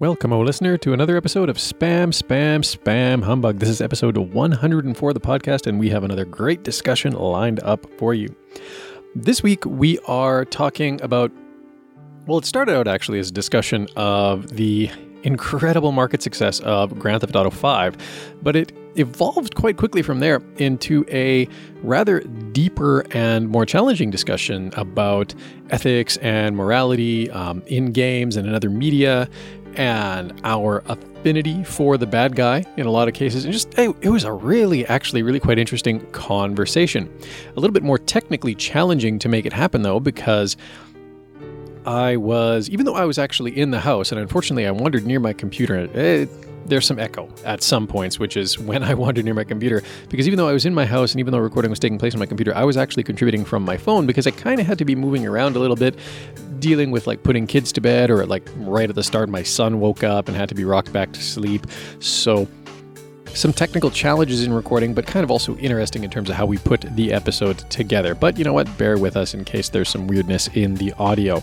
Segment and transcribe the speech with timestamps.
[0.00, 3.60] Welcome, O listener, to another episode of Spam, Spam, Spam Humbug.
[3.60, 7.86] This is episode 104 of the podcast, and we have another great discussion lined up
[7.96, 8.34] for you.
[9.14, 11.30] This week, we are talking about,
[12.26, 14.90] well, it started out actually as a discussion of the
[15.22, 17.96] incredible market success of Grand Theft Auto 5,
[18.42, 21.48] but it evolved quite quickly from there into a
[21.82, 22.18] rather
[22.50, 25.34] deeper and more challenging discussion about
[25.70, 29.28] ethics and morality um, in games and in other media
[29.76, 33.44] and our affinity for the bad guy in a lot of cases.
[33.44, 37.10] And just, it, was a really, actually, really quite interesting conversation.
[37.56, 40.56] A little bit more technically challenging to make it happen, though, because
[41.86, 45.20] I was, even though I was actually in the house, and unfortunately I wandered near
[45.20, 46.28] my computer, it,
[46.66, 49.82] there's some echo at some points, which is when I wandered near my computer.
[50.08, 52.14] Because even though I was in my house and even though recording was taking place
[52.14, 54.78] on my computer, I was actually contributing from my phone because I kind of had
[54.78, 55.98] to be moving around a little bit,
[56.58, 59.80] dealing with like putting kids to bed, or like right at the start, my son
[59.80, 61.66] woke up and had to be rocked back to sleep.
[62.00, 62.48] So,
[63.34, 66.56] some technical challenges in recording, but kind of also interesting in terms of how we
[66.58, 68.14] put the episode together.
[68.14, 68.78] But you know what?
[68.78, 71.42] Bear with us in case there's some weirdness in the audio.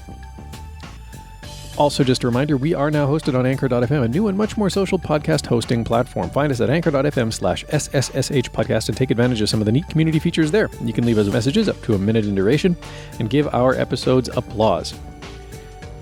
[1.78, 4.70] Also, just a reminder, we are now hosted on Anchor.fm, a new and much more
[4.70, 6.30] social podcast hosting platform.
[6.30, 9.88] Find us at Anchor.fm slash SSSH podcast and take advantage of some of the neat
[9.88, 10.70] community features there.
[10.84, 12.76] You can leave us messages up to a minute in duration
[13.20, 14.94] and give our episodes applause.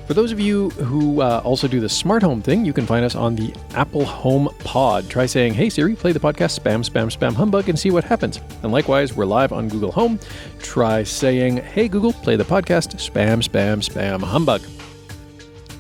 [0.08, 3.06] For those of you who uh, also do the smart home thing, you can find
[3.06, 5.08] us on the Apple Home Pod.
[5.08, 8.42] Try saying, Hey Siri, play the podcast Spam, Spam, Spam Humbug and see what happens.
[8.64, 10.20] And likewise, we're live on Google Home.
[10.58, 14.62] Try saying, Hey Google, play the podcast Spam, Spam, Spam Humbug.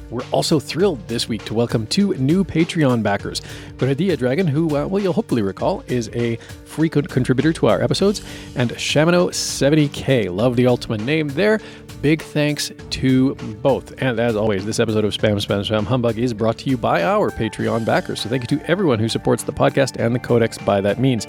[0.10, 3.42] We're also thrilled this week to welcome two new Patreon backers.
[3.78, 8.22] Grenadilla Dragon, who, uh, well, you'll hopefully recall, is a frequent contributor to our episodes,
[8.56, 10.34] and Shamano70k.
[10.34, 11.60] Love the ultimate name there.
[12.02, 13.94] Big thanks to both.
[14.02, 17.04] And as always, this episode of Spam, Spam, Spam Humbug is brought to you by
[17.04, 18.22] our Patreon backers.
[18.22, 21.28] So thank you to everyone who supports the podcast and the Codex by that means.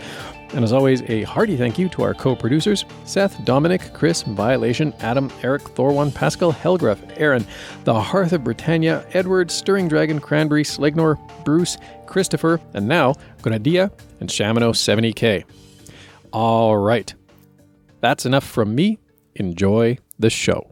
[0.53, 4.93] And as always, a hearty thank you to our co producers Seth, Dominic, Chris, Violation,
[5.01, 7.47] Adam, Eric, Thor1, Pascal, Helgruff, Aaron,
[7.85, 14.29] The Hearth of Britannia, Edward, Stirring Dragon, Cranberry, Slegnor, Bruce, Christopher, and now Grenadilla and
[14.29, 15.45] Shamano 70k.
[16.33, 17.15] All right.
[18.01, 18.99] That's enough from me.
[19.37, 20.70] Enjoy the show.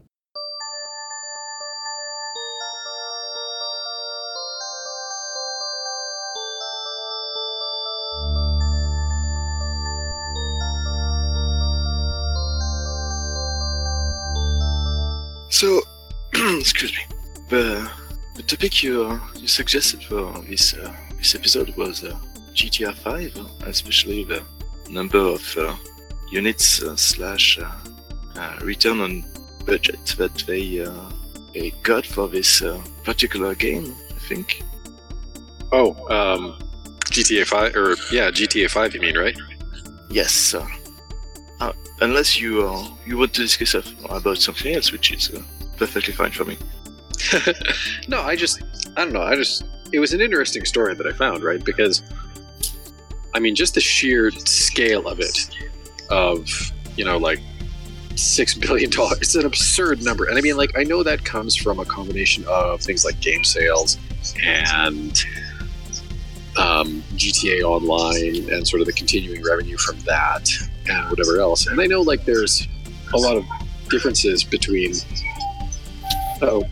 [17.49, 17.89] The
[18.35, 22.15] the topic you uh, you suggested for this uh, this episode was uh,
[22.53, 23.37] GTA 5,
[23.67, 24.43] especially the
[24.89, 25.75] number of uh,
[26.31, 27.71] units uh, slash uh,
[28.35, 29.25] uh, return on
[29.65, 31.09] budget that they uh,
[31.53, 33.95] they got for this uh, particular game.
[34.15, 34.61] I think.
[35.71, 36.57] Oh, um,
[37.11, 39.37] GTA 5, or yeah, GTA 5, you mean, right?
[40.09, 40.53] Yes.
[40.53, 40.67] Uh,
[41.59, 43.75] uh, unless you uh, you want to discuss
[44.09, 45.41] about something else, which is uh,
[45.77, 46.57] perfectly fine for me.
[48.07, 48.61] no, I just,
[48.95, 49.21] I don't know.
[49.21, 51.63] I just, it was an interesting story that I found, right?
[51.63, 52.03] Because,
[53.33, 55.49] I mean, just the sheer scale of it,
[56.09, 56.47] of,
[56.95, 57.39] you know, like
[58.15, 59.19] six billion dollars.
[59.19, 62.45] It's an absurd number, and I mean, like, I know that comes from a combination
[62.47, 63.97] of things like game sales
[64.43, 65.23] and
[66.57, 70.49] um, GTA Online and sort of the continuing revenue from that
[70.87, 71.67] and whatever else.
[71.67, 72.67] And I know, like, there's
[73.13, 73.45] a lot of
[73.89, 74.93] differences between.
[76.41, 76.63] Oh,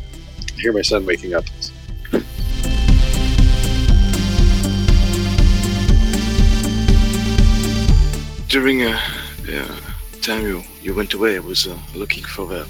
[0.57, 1.45] I hear my son waking up.
[8.47, 8.99] During uh,
[9.43, 12.65] the time you, you went away, I was uh, looking for the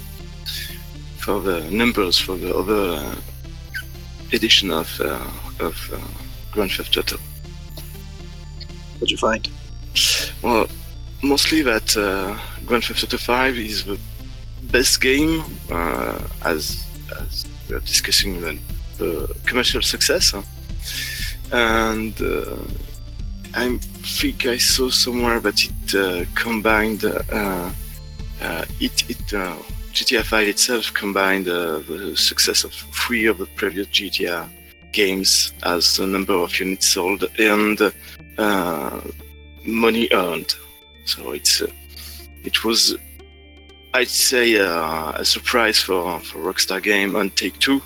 [1.18, 3.16] for the numbers for the other uh,
[4.32, 5.98] edition of uh, of uh,
[6.52, 7.16] Grand Theft Auto.
[8.98, 9.48] What'd you find?
[10.42, 10.66] Well,
[11.22, 13.98] mostly that uh, Grand Theft Auto 5 is the
[14.64, 16.84] best game uh, as
[17.22, 18.58] as we are discussing the,
[18.98, 20.34] the commercial success,
[21.52, 22.56] and uh,
[23.54, 27.70] I think I saw somewhere that it uh, combined uh,
[28.40, 29.56] uh, it it uh,
[29.92, 34.48] GTA 5 itself combined uh, the success of three of the previous GTA
[34.92, 37.92] games as the number of units sold and
[38.38, 39.00] uh,
[39.64, 40.54] money earned.
[41.04, 41.66] So it's uh,
[42.44, 42.96] it was
[43.98, 47.82] I'd say uh, a surprise for for Rockstar Game and Take Two.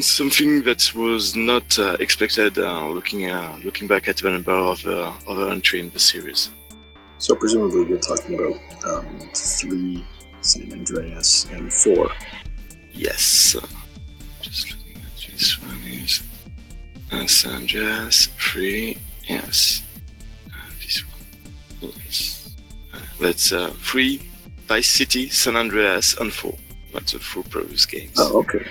[0.00, 4.84] Something that was not uh, expected uh, looking uh, looking back at the number of
[4.86, 6.48] uh, other entry in the series.
[7.18, 8.56] So presumably you're talking about
[8.86, 10.02] um, three,
[10.40, 12.10] San Andreas, and four.
[12.92, 13.56] Yes.
[14.40, 16.22] Just looking at these
[17.12, 18.96] Uh, San Andreas, three,
[19.28, 19.82] yes.
[20.48, 21.04] Uh, this
[21.80, 22.43] one, yes.
[23.20, 24.20] Uh, that's uh, free,
[24.66, 26.54] Vice City, San Andreas, and 4.
[26.92, 28.14] That's the four previous games.
[28.18, 28.64] Oh, okay.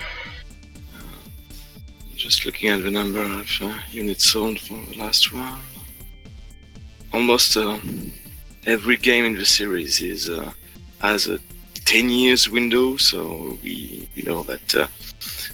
[2.16, 5.60] Just looking at the number of uh, units sold for the last one.
[7.12, 7.78] Almost uh,
[8.66, 10.50] every game in the series is uh,
[11.00, 11.38] has a
[11.84, 14.86] 10 years window, so we, we know that uh,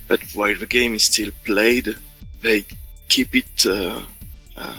[0.07, 1.97] that while the game is still played,
[2.41, 2.65] they
[3.09, 4.01] keep it uh,
[4.57, 4.75] uh,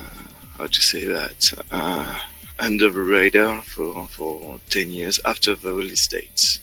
[0.58, 2.20] how to say that uh,
[2.62, 6.60] under the radar for for 10 years after the release dates.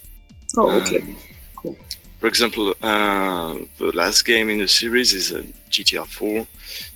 [0.57, 1.01] Oh, okay.
[1.01, 1.17] Um,
[1.63, 1.77] Cool.
[2.21, 6.47] For example, uh, the last game in the series is uh, GTA 4,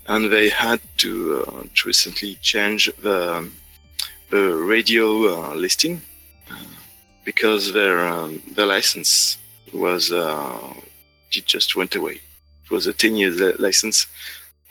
[0.07, 3.49] and they had to, uh, to recently change the,
[4.31, 6.01] the radio uh, listing
[6.51, 6.55] uh,
[7.25, 9.39] because their um, their license
[9.73, 10.75] was uh,
[11.33, 12.21] it just went away.
[12.65, 14.07] It was a 10 year license,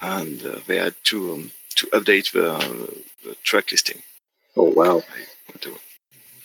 [0.02, 2.58] and uh, they had to um, to update the,
[3.26, 4.02] the track listing.
[4.58, 4.98] Oh, wow.
[5.00, 5.78] I to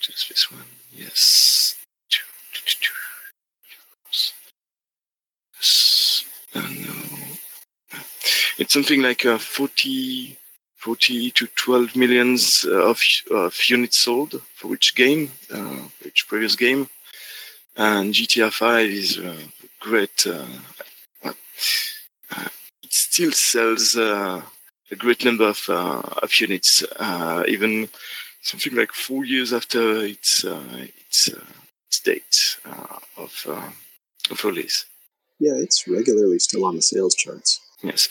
[0.00, 0.62] just this one.
[0.92, 1.74] Yes.
[6.54, 7.98] And, uh,
[8.58, 10.38] it's something like uh, 40,
[10.76, 13.00] 40 to 12 millions uh, of,
[13.30, 16.88] of units sold for each game, uh, each previous game.
[17.76, 19.36] And GTA 5 is a
[19.80, 20.26] great.
[20.26, 20.46] Uh,
[21.24, 21.32] uh,
[22.82, 24.40] it still sells uh,
[24.90, 27.88] a great number of, uh, of units, uh, even
[28.42, 31.44] something like four years after its uh, its, uh,
[31.88, 33.70] its date uh, of uh,
[34.30, 34.86] of release.
[35.38, 37.60] Yeah, it's regularly still on the sales charts.
[37.82, 38.08] Yes,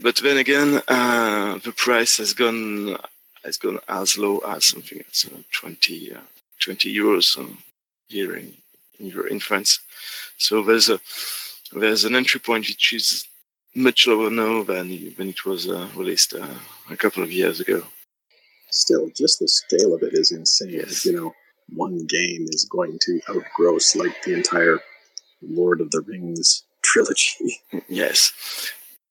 [0.00, 2.96] but then again, uh, the price has gone
[3.44, 6.18] has gone as low as something that's uh, 20, uh,
[6.60, 7.58] 20 euros um,
[8.08, 8.54] here in
[8.98, 9.80] in, in France.
[10.38, 10.98] So there's a
[11.72, 13.26] there's an entry point which is
[13.74, 16.46] much lower now than when it was uh, released uh,
[16.90, 17.82] a couple of years ago.
[18.70, 20.70] Still, just the scale of it is insane.
[20.70, 21.04] Yes.
[21.04, 21.34] You know,
[21.68, 24.80] one game is going to outgross like the entire
[25.42, 27.60] Lord of the Rings trilogy.
[27.88, 28.32] Yes,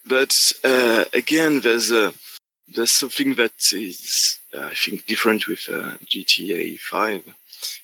[0.05, 2.13] but uh, again, there's a
[2.67, 7.23] there's something that is uh, I think different with uh, GTA 5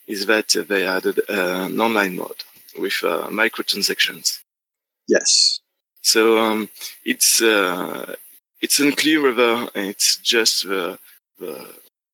[0.07, 2.43] is that they added uh, an online mode
[2.77, 4.39] with uh, microtransactions.
[5.07, 5.58] Yes.
[6.01, 6.69] So um,
[7.05, 8.15] it's uh,
[8.61, 10.97] it's unclear whether it's just the
[11.39, 11.73] the,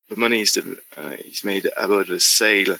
[0.09, 2.77] the money is, the, uh, is made about the sale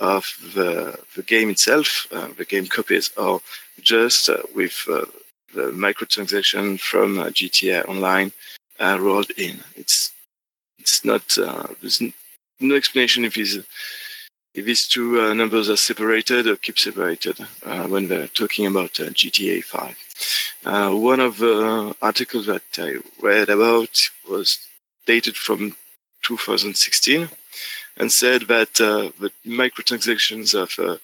[0.00, 0.24] of
[0.54, 3.40] the the game itself, uh, the game copies, or
[3.80, 5.06] just uh, with uh,
[5.54, 8.32] the microtransaction from uh, GTA Online
[8.80, 9.60] rolled in.
[9.76, 10.12] It's
[10.78, 11.36] it's not
[11.80, 12.02] there's
[12.60, 13.58] no explanation if it's
[14.54, 19.04] these two uh, numbers are separated or keep separated uh, when they're talking about uh,
[19.04, 19.96] GTA 5.
[20.64, 24.58] Uh, one of the articles that I read about was
[25.06, 25.76] dated from
[26.22, 27.28] 2016
[27.96, 30.96] and said that uh, the microtransactions of uh,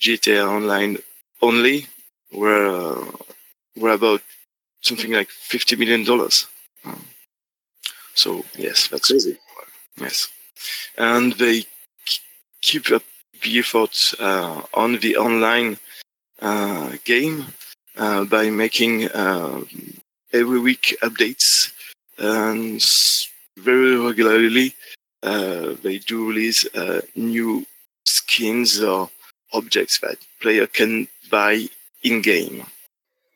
[0.00, 0.98] GTA Online
[1.40, 1.86] only
[2.32, 3.10] were uh,
[3.76, 4.22] were about
[4.80, 6.46] something like 50 million dollars.
[6.84, 7.04] Um,
[8.14, 9.38] so yes, that's Crazy.
[9.98, 10.28] Yes,
[10.98, 11.64] and they
[12.62, 13.02] keep up
[13.42, 15.78] the effort uh, on the online
[16.40, 17.46] uh, game
[17.98, 19.62] uh, by making uh,
[20.32, 21.72] every week updates
[22.18, 22.82] and
[23.58, 24.74] very regularly
[25.22, 27.64] uh, they do release uh, new
[28.04, 29.10] skins or
[29.52, 31.66] objects that player can buy
[32.02, 32.64] in game.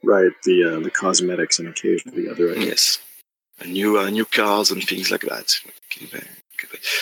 [0.03, 0.33] Right.
[0.45, 2.67] The uh, the cosmetics and occasionally other items.
[2.67, 2.99] Yes,
[3.61, 5.55] and new uh, new cars and things like that.
[5.91, 6.27] Can buy- can buy.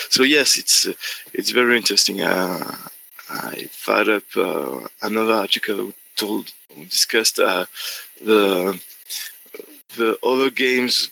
[0.09, 0.93] So yes, it's uh,
[1.33, 2.21] it's very interesting.
[2.21, 2.75] Uh,
[3.29, 6.51] I fired up uh, another article who told
[6.89, 7.65] discussed uh,
[8.23, 8.79] the
[9.97, 11.09] the other games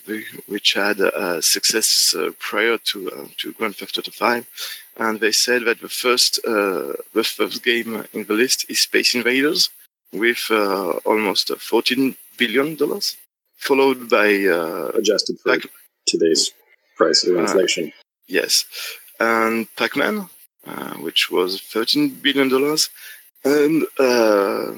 [0.48, 4.46] which had uh, success uh, prior to uh, to Grand Theft Auto 5,
[4.98, 9.16] and they said that the first uh, the first game in the list is Space
[9.16, 9.70] Invaders
[10.12, 13.18] with uh, almost uh, 14 billion dollars,
[13.58, 15.58] followed by uh, Adjusted for
[16.06, 16.52] today's
[16.98, 17.92] price of inflation.
[18.28, 18.66] Yes,
[19.20, 20.30] and Pac-Man,
[20.66, 22.90] uh, which was 13 billion dollars,
[23.44, 24.74] and uh,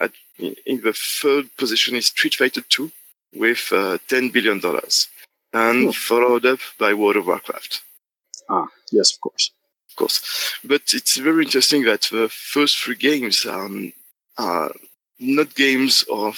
[0.00, 2.90] at, in the third position is Street Fighter 2
[3.34, 5.08] with uh, 10 billion dollars,
[5.52, 5.90] and Hmm.
[5.92, 7.80] followed up by World of Warcraft,
[8.48, 9.50] ah, yes, of course.
[9.90, 10.20] of course.
[10.64, 13.68] But it's very interesting that the first three games are,
[14.38, 14.72] are
[15.18, 16.36] not games of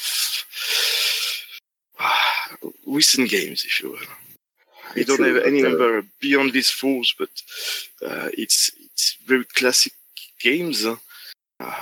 [2.86, 4.08] recent games, if you will.
[4.96, 7.30] I don't have any they're- number beyond these fools, but
[8.06, 9.92] uh, it's it's very classic
[10.40, 10.84] games.
[11.60, 11.74] Uh,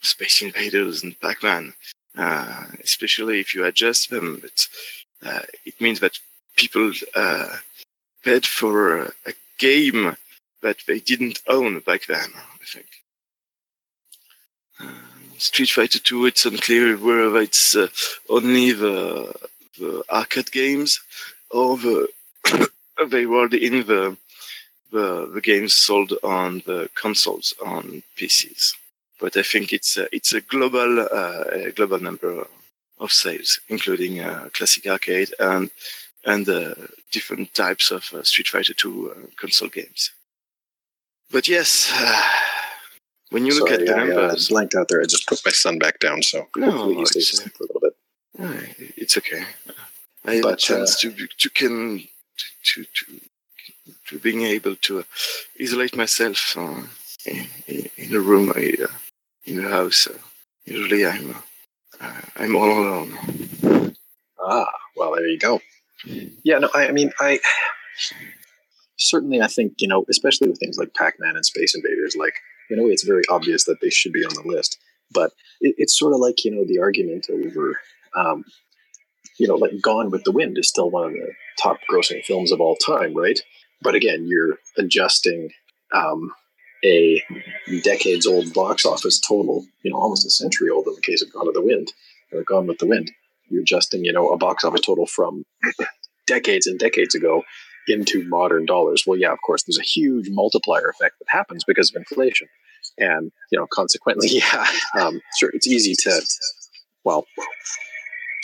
[0.00, 1.72] Space Invaders and Pac-Man.
[2.16, 4.40] uh, especially if you adjust them.
[4.40, 4.68] But
[5.28, 6.18] uh, it means that
[6.56, 7.56] people uh,
[8.24, 10.16] paid for a game
[10.62, 12.30] that they didn't own back then.
[12.36, 12.86] I think.
[14.80, 17.88] Uh, Street Fighter 2, it's unclear whether it's uh,
[18.30, 19.34] only the,
[19.78, 21.00] the arcade games
[21.50, 22.08] or the
[23.10, 24.16] they were in the,
[24.92, 28.74] the the games sold on the consoles on PCs.
[29.20, 32.46] But I think it's a, it's a global uh, a global number
[32.98, 35.70] of sales, including uh, classic arcade and
[36.24, 36.74] and uh,
[37.12, 40.10] different types of uh, Street Fighter 2 uh, console games.
[41.30, 41.92] But yes,
[43.30, 45.00] when you Sorry, look at the I, uh, numbers, blanked out there.
[45.00, 47.66] I just put my son back down, so No, hopefully he stays it's- for a
[47.66, 48.92] little bit.
[48.96, 49.44] it's okay.
[50.24, 53.20] I have a But, chance to to can to to
[54.08, 55.04] to being able to
[55.60, 56.82] isolate myself uh,
[57.24, 58.86] in, in in a room uh,
[59.44, 60.06] in a house.
[60.06, 60.18] Uh,
[60.64, 61.34] usually, I'm
[62.00, 63.96] uh, I'm all alone.
[64.40, 65.60] Ah, well, there you go.
[66.44, 67.40] Yeah, no, I, I mean, I
[68.96, 72.34] certainly, I think you know, especially with things like Pac-Man and Space Invaders, like
[72.70, 74.78] in a way, it's very obvious that they should be on the list.
[75.12, 77.78] But it, it's sort of like you know the argument over,
[78.14, 78.44] um,
[79.38, 82.60] you know, like Gone with the Wind is still one of the top-grossing films of
[82.60, 83.40] all time, right?
[83.82, 85.50] But again, you're adjusting
[85.94, 86.32] um,
[86.84, 87.22] a
[87.82, 91.46] decades-old box office total, you know, almost a century old in the case of Gone
[91.46, 91.92] with the Wind,
[92.32, 93.10] or Gone with the Wind
[93.48, 95.44] you're adjusting, you know, a box office total from
[96.26, 97.42] decades and decades ago
[97.88, 99.04] into modern dollars.
[99.06, 102.48] Well, yeah, of course, there's a huge multiplier effect that happens because of inflation,
[102.98, 104.66] and you know, consequently, yeah,
[104.98, 106.20] um, sure, it's easy to,
[107.04, 107.26] well,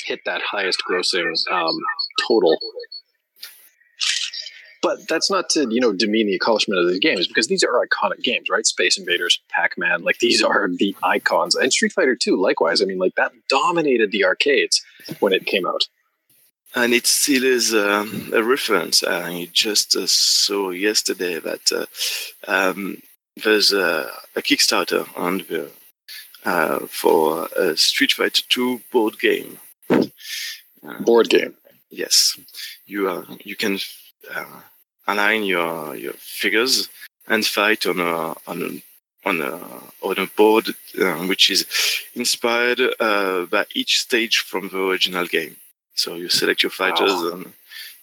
[0.07, 1.77] hit that highest grossing um,
[2.27, 2.57] total.
[4.83, 7.87] But that's not to you know demean the accomplishment of these games because these are
[7.87, 8.67] iconic games, right?
[8.67, 12.83] Space Invaders, Pac Man, like these are the icons, and Street Fighter Two, likewise.
[12.83, 14.83] I mean, like that dominated the arcades
[15.21, 15.87] when it came out.
[16.75, 19.05] And it still is um, a reference.
[19.05, 21.85] I just uh, saw yesterday that uh,
[22.51, 23.03] um,
[23.37, 25.71] there's a, a Kickstarter on the
[26.45, 29.59] uh, for a Street Fighter 2 board game.
[29.91, 31.55] Uh, Board game.
[31.91, 32.37] Yes,
[32.87, 33.79] you uh, you can
[34.35, 34.63] uh,
[35.07, 36.89] align your your figures
[37.29, 39.61] and fight on a on a on a
[40.03, 40.69] on a board
[41.01, 41.67] uh, which is
[42.15, 45.57] inspired uh, by each stage from the original game.
[45.95, 47.31] So you select your fighters Wow.
[47.33, 47.53] and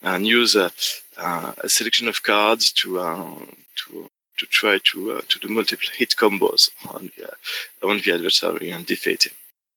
[0.01, 0.71] and use a,
[1.17, 3.35] uh, a selection of cards to uh,
[3.75, 8.13] to to try to uh, to do multiple hit combos on the uh, on the
[8.13, 9.33] adversary and defeat him.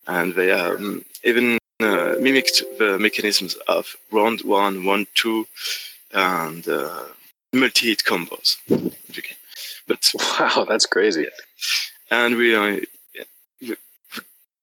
[0.06, 5.46] And they um, even uh, mimicked the mechanisms of round one, one, two,
[6.12, 7.04] and uh,
[7.52, 8.56] multi-hit combos.
[8.68, 9.36] in the game.
[9.86, 11.26] But Wow, that's crazy.
[12.10, 12.78] and we are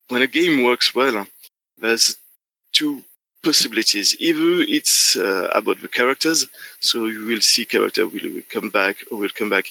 [0.10, 1.26] when a game works well,
[1.78, 2.18] there's
[2.74, 3.04] two
[3.44, 4.16] possibilities.
[4.20, 6.48] Either it's uh, about the characters,
[6.80, 9.66] so you will see character will, will come back or will come back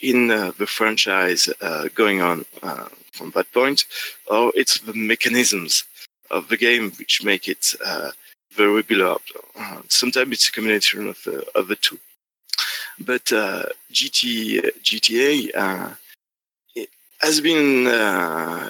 [0.00, 3.84] in uh, the franchise uh, going on uh, from that point,
[4.28, 5.84] or it's the mechanisms
[6.30, 8.10] of the game which make it uh,
[8.56, 9.32] very beloved.
[9.88, 11.98] Sometimes it's a combination of the, of the two.
[12.98, 15.90] But uh, GT, GTA uh,
[16.74, 16.88] it
[17.20, 18.68] has been uh,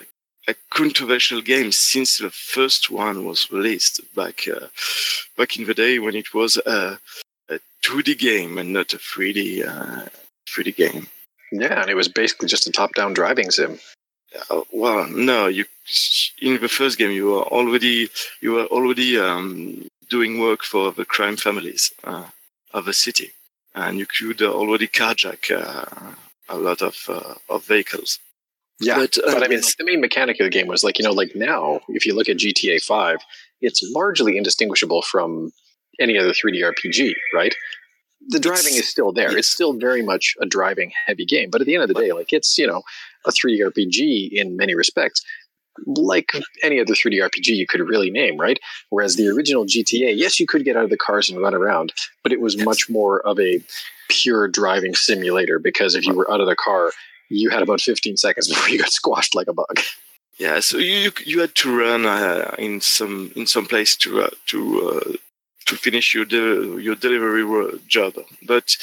[0.49, 4.47] a controversial game since the first one was released back
[5.37, 6.99] back in the day when it was a,
[7.49, 10.07] a 2D game and not a 3D uh,
[10.49, 11.09] 3D game.
[11.51, 13.79] Yeah, and it was basically just a top-down driving sim.
[14.51, 15.65] Uh, well, no, you
[16.41, 18.09] in the first game you were already
[18.41, 22.27] you were already um, doing work for the crime families uh,
[22.73, 23.33] of the city,
[23.75, 26.13] and you could uh, already carjack uh,
[26.49, 28.19] a lot of uh, of vehicles.
[28.81, 30.99] Yeah, But, but, uh, I mean, like, the main mechanic of the game was like
[30.99, 33.19] you know, like now, if you look at GTA Five,
[33.61, 35.53] it's largely indistinguishable from
[36.01, 37.55] any other 3D RPG, right?
[38.29, 39.37] The driving is still there.
[39.37, 42.13] It's still very much a driving heavy game, but at the end of the day,
[42.13, 42.83] like it's you know
[43.27, 45.23] a 3D RPG in many respects,
[45.87, 48.59] like any other 3D RPG you could really name, right?
[48.91, 51.93] Whereas the original GTA, yes, you could get out of the cars and run around,
[52.23, 53.61] but it was much more of a
[54.09, 56.93] pure driving simulator because if you were out of the car,
[57.31, 59.81] you had about 15 seconds before you got squashed like a bug.
[60.39, 64.23] Yeah, so you you, you had to run uh, in some in some place to
[64.23, 65.13] uh, to uh,
[65.67, 68.15] to finish your de- your delivery job.
[68.47, 68.77] But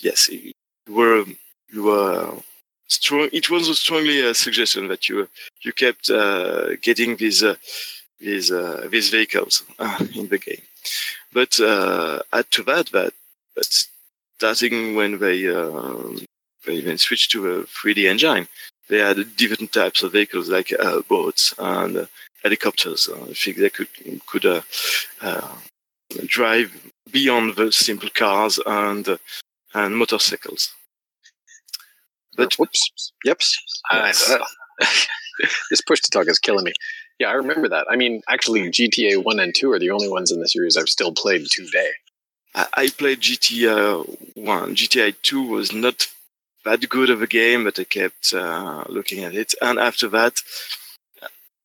[0.00, 0.52] yes, you
[0.88, 1.24] were
[1.72, 2.36] you were
[2.88, 3.28] strong.
[3.32, 5.28] It was a strongly a suggestion that you
[5.62, 7.56] you kept uh, getting these uh,
[8.20, 10.62] these uh, these vehicles uh, in the game.
[11.32, 13.12] But uh, add to that that
[13.54, 13.66] but
[14.36, 16.18] starting when they um,
[16.66, 18.48] they then switched to a 3D engine,
[18.88, 22.06] they had different types of vehicles like uh, boats and uh,
[22.42, 23.08] helicopters.
[23.08, 23.88] Uh, I think they could
[24.26, 24.62] could uh,
[25.22, 25.54] uh,
[26.26, 26.72] drive
[27.10, 29.18] beyond the simple cars and
[29.74, 30.72] and motorcycles.
[32.36, 33.40] But whoops, yep.
[33.92, 34.36] Yes.
[35.70, 36.72] this push to talk is killing me.
[37.18, 37.86] Yeah, I remember that.
[37.88, 40.88] I mean, actually, GTA One and Two are the only ones in the series I've
[40.88, 41.90] still played today.
[42.54, 44.74] I, I played GTA One.
[44.74, 46.08] GTA Two was not
[46.64, 49.54] that good of a game, but I kept uh, looking at it.
[49.60, 50.40] And after that,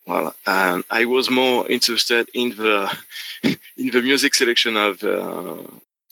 [0.06, 2.96] well, um, I was more interested in the
[3.44, 5.64] in the music selection of uh,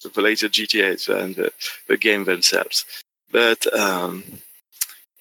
[0.04, 1.52] the later GTA's than the,
[1.88, 2.86] the game themselves.
[3.32, 4.24] But um,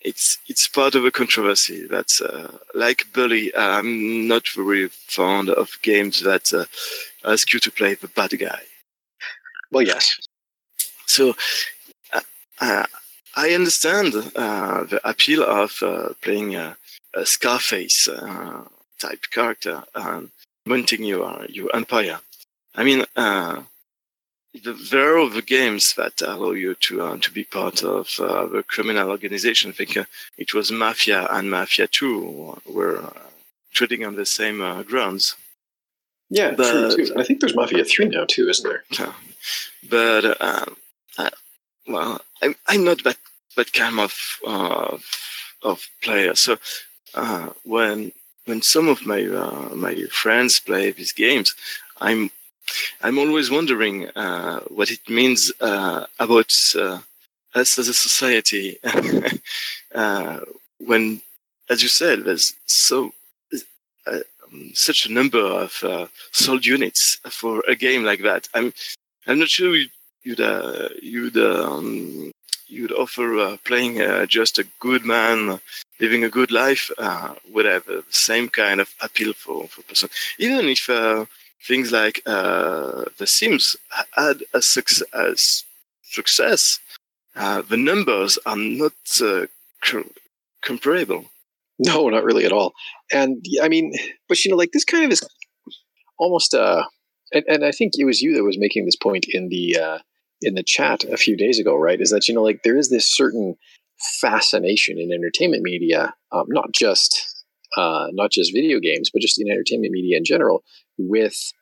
[0.07, 1.87] it's it's part of a controversy.
[1.87, 3.55] That's uh, like Bully.
[3.57, 6.65] I'm not very fond of games that uh,
[7.25, 8.63] ask you to play the bad guy.
[9.73, 10.17] Well, yes.
[11.07, 11.35] So
[12.13, 12.21] uh,
[12.61, 12.87] uh
[13.35, 16.77] I understand uh, the appeal of uh, playing a,
[17.13, 18.09] a Scarface
[18.99, 20.31] type character and
[20.65, 22.21] mounting your your empire.
[22.75, 23.05] I mean
[24.65, 28.63] there are the games that allow you to uh, to be part of uh, the
[28.63, 29.71] criminal organization.
[29.71, 30.05] I think uh,
[30.37, 33.11] it was Mafia and Mafia Two were uh,
[33.73, 35.37] trading on the same uh, grounds.
[36.31, 37.15] Yeah, but, true too.
[37.17, 38.85] I think there's Mafia Three now too, isn't there?
[38.99, 39.13] Yeah.
[39.89, 40.77] But um,
[41.87, 43.19] well, I'm I'm not that
[43.57, 44.13] that kind of
[45.63, 46.35] of player.
[46.35, 46.59] So
[47.65, 48.13] when
[48.45, 49.23] when some of my
[49.75, 51.55] my friends play these games,
[52.01, 52.31] I'm
[53.03, 56.99] I'm always wondering uh, what it means uh, about uh,
[57.55, 58.79] us as a society
[59.95, 60.41] uh,
[60.79, 61.21] when,
[61.71, 63.13] as you said, there's so
[64.07, 68.49] uh, um, such a number of uh, sold units for a game like that.
[68.55, 68.73] I'm
[69.27, 69.91] I'm not sure you'd
[70.23, 70.41] you'd
[71.03, 72.33] you'd, um,
[72.69, 75.61] you'd offer playing just a good man
[76.01, 76.91] living a good life
[77.53, 80.09] would have the same kind of appeal for for person,
[80.39, 80.89] even if
[81.65, 83.77] things like uh, The Sims
[84.13, 85.65] had a success.
[86.03, 86.79] success.
[87.35, 89.47] Uh, the numbers are not uh,
[90.63, 91.27] comparable.
[91.79, 92.73] No, not really at all.
[93.13, 93.93] And I mean,
[94.29, 95.23] but you know, like this kind of is
[96.19, 96.85] almost uh,
[97.33, 99.99] and, and I think it was you that was making this point in the uh,
[100.41, 102.01] in the chat a few days ago, right?
[102.01, 103.57] Is that you know, like there is this certain
[104.21, 107.36] fascination in entertainment media, um, not just
[107.77, 110.63] uh, not just video games, but just in entertainment media in general,
[110.99, 111.53] with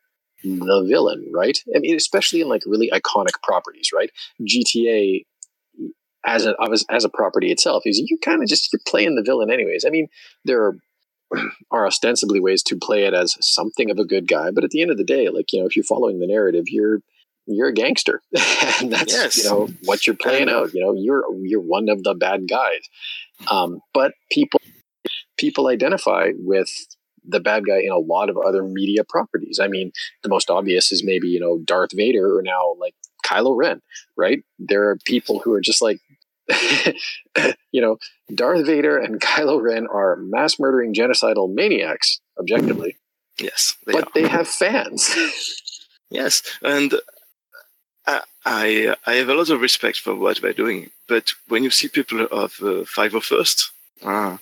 [0.43, 1.59] the villain, right?
[1.75, 4.11] I mean, especially in like really iconic properties, right?
[4.43, 5.25] GTA
[6.27, 6.55] as a
[6.91, 9.85] as a property itself is you kind of just you're playing the villain anyways.
[9.85, 10.09] I mean,
[10.45, 10.77] there are
[11.71, 14.83] are ostensibly ways to play it as something of a good guy, but at the
[14.83, 17.01] end of the day, like you know, if you're following the narrative, you're
[17.47, 18.23] you're a gangster,
[18.81, 19.37] and that's yes.
[19.37, 20.73] you know what you're playing out.
[20.73, 22.81] You know, you're you're one of the bad guys.
[23.51, 24.61] Um, but people
[25.37, 26.69] people identify with
[27.27, 29.59] the bad guy in a lot of other media properties.
[29.59, 29.93] I mean,
[30.23, 32.95] the most obvious is maybe, you know, Darth Vader or now like
[33.25, 33.81] Kylo Ren,
[34.17, 34.43] right?
[34.59, 36.01] There are people who are just like,
[37.73, 37.97] you know,
[38.35, 42.97] Darth Vader and Kylo Ren are mass murdering genocidal maniacs, objectively.
[43.41, 43.77] Yes.
[43.87, 44.11] They but are.
[44.15, 45.15] they have fans.
[46.11, 46.43] yes.
[46.63, 46.95] And
[48.07, 50.91] I, I, I have a lot of respect for what they're doing.
[51.09, 53.71] But when you see people of uh, 501st,
[54.03, 54.37] uh,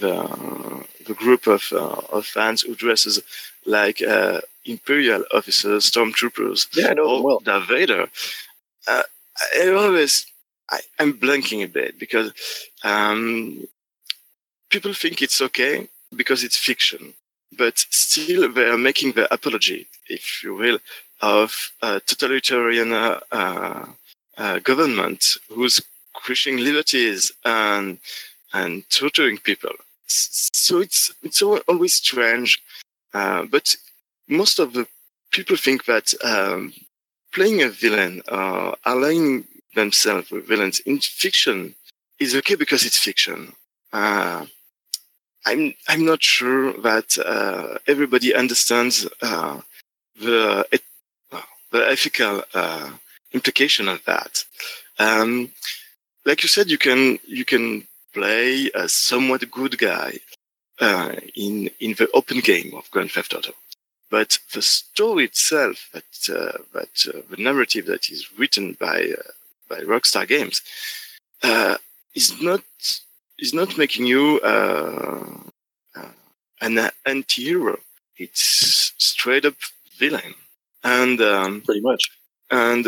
[0.00, 3.22] the the group of uh, of fans who dresses
[3.66, 7.40] like uh, imperial officers, stormtroopers, yeah, I know or well.
[7.40, 8.08] Darth Vader.
[8.86, 9.02] Uh,
[9.60, 10.26] I always
[10.70, 12.32] I, am blanking a bit because
[12.84, 13.66] um,
[14.70, 17.14] people think it's okay because it's fiction,
[17.56, 20.78] but still they are making the apology, if you will,
[21.20, 23.20] of a totalitarian uh,
[24.36, 25.80] uh, government who's
[26.14, 27.98] crushing liberties and
[28.52, 29.72] and torturing people.
[30.08, 32.62] So it's it's always strange,
[33.14, 33.76] uh, but
[34.28, 34.86] most of the
[35.32, 36.72] people think that um,
[37.32, 41.74] playing a villain, uh, aligning themselves with villains in fiction
[42.18, 43.52] is okay because it's fiction.
[43.92, 44.46] Uh,
[45.46, 49.60] I'm I'm not sure that uh, everybody understands uh,
[50.20, 50.66] the
[51.70, 52.90] the ethical uh,
[53.32, 54.44] implication of that.
[54.98, 55.52] Um,
[56.24, 57.86] like you said, you can you can
[58.18, 60.18] play a somewhat good guy
[60.80, 63.52] uh, in in the open game of Grand Theft Auto.
[64.10, 69.30] But the story itself, that uh, that uh, the narrative that is written by uh,
[69.68, 70.62] by Rockstar Games,
[71.42, 71.76] uh,
[72.14, 72.64] is not
[73.38, 75.38] is not making you uh,
[76.60, 77.78] an anti-hero.
[78.16, 79.54] It's straight up
[79.98, 80.34] villain,
[80.82, 82.10] and um, pretty much.
[82.50, 82.86] And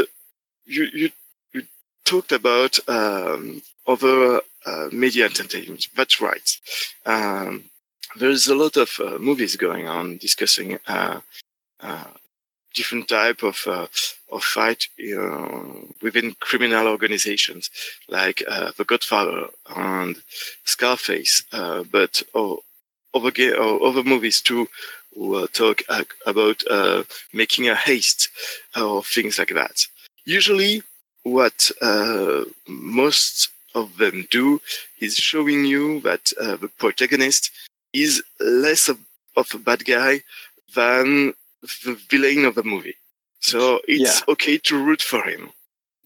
[0.66, 1.10] you you
[1.52, 1.62] you
[2.04, 5.88] talked about um, other uh, media entertainment.
[5.96, 6.57] That's right.
[7.07, 7.64] Um,
[8.16, 11.20] there's a lot of uh, movies going on discussing uh,
[11.81, 12.05] uh,
[12.75, 13.87] different type of uh,
[14.31, 14.87] of fight
[16.03, 17.70] within criminal organizations,
[18.09, 18.42] like
[18.77, 20.16] The Godfather and
[20.64, 22.61] Scarface, but oh,
[23.12, 24.68] other ga- or other movies too,
[25.14, 25.83] who talk
[26.27, 26.62] about
[27.33, 28.29] making a haste
[28.77, 29.85] or things like that.
[30.25, 30.83] Usually,
[31.25, 31.70] what
[32.68, 34.61] most of them do
[35.00, 37.50] is showing you that uh, the protagonist
[37.92, 38.98] is less of,
[39.37, 40.20] of, a bad guy
[40.74, 41.35] than
[41.85, 42.96] the villain of the movie.
[43.40, 44.33] So it's yeah.
[44.33, 45.50] okay to root for him.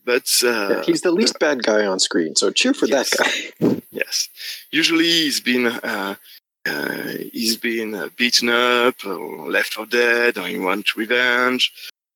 [0.05, 3.11] But uh, yeah, he's the least bad guy on screen, so cheer for yes.
[3.17, 3.83] that guy.
[3.91, 4.29] yes,
[4.71, 6.17] usually he's been uh,
[6.67, 11.73] uh, he's been uh, beaten up, or left for dead, or he wants revenge,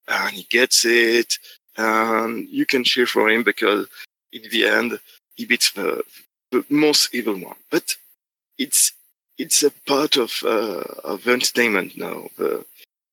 [0.07, 1.39] and he gets it.
[1.79, 3.87] And you can cheer for him because
[4.33, 4.99] in the end
[5.39, 6.03] he beats the,
[6.51, 7.57] the most evil one.
[7.71, 7.97] But
[8.59, 8.93] it's
[9.39, 12.29] it's a part of uh, of entertainment now.
[12.37, 12.67] The,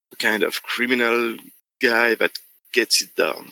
[0.10, 1.38] the kind of criminal
[1.82, 2.40] guy that
[2.74, 3.52] gets it done.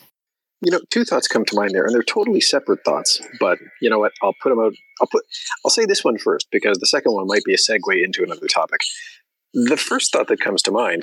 [0.60, 3.20] You know, two thoughts come to mind there, and they're totally separate thoughts.
[3.38, 4.12] But you know what?
[4.22, 4.74] I'll put them out.
[5.00, 5.24] I'll put.
[5.64, 8.48] I'll say this one first because the second one might be a segue into another
[8.48, 8.80] topic.
[9.52, 11.02] The first thought that comes to mind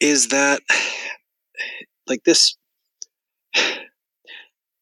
[0.00, 0.60] is that,
[2.08, 2.56] like this,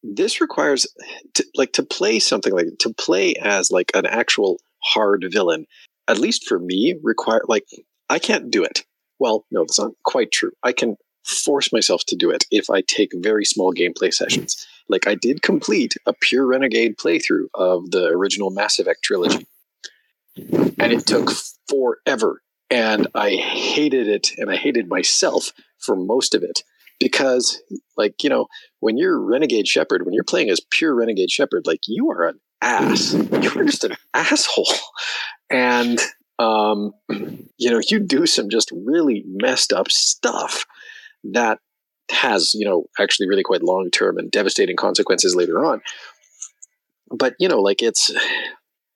[0.03, 0.87] this requires
[1.33, 5.65] to, like to play something like to play as like an actual hard villain.
[6.07, 7.65] At least for me, require like
[8.09, 8.85] I can't do it.
[9.19, 10.51] Well, no, that's not quite true.
[10.63, 14.65] I can force myself to do it if I take very small gameplay sessions.
[14.89, 19.45] Like I did complete a pure renegade playthrough of the original Mass Effect trilogy.
[20.37, 21.29] And it took
[21.67, 22.41] forever.
[22.69, 26.63] And I hated it and I hated myself for most of it
[26.99, 27.61] because
[27.95, 28.47] like you know
[28.79, 32.39] when you're renegade Shepard when you're playing as pure renegade Shepard like you are an
[32.61, 33.13] ass.
[33.31, 34.67] You're just an asshole.
[35.49, 35.99] And
[36.39, 40.65] um, you know you do some just really messed up stuff
[41.23, 41.59] that
[42.09, 45.81] has you know actually really quite long term and devastating consequences later on.
[47.09, 48.11] But you know like it's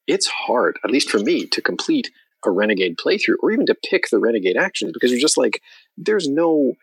[0.08, 2.12] it's hard at least for me to complete
[2.44, 5.62] a renegade playthrough or even to pick the renegade actions because you're just like
[5.96, 6.74] there's no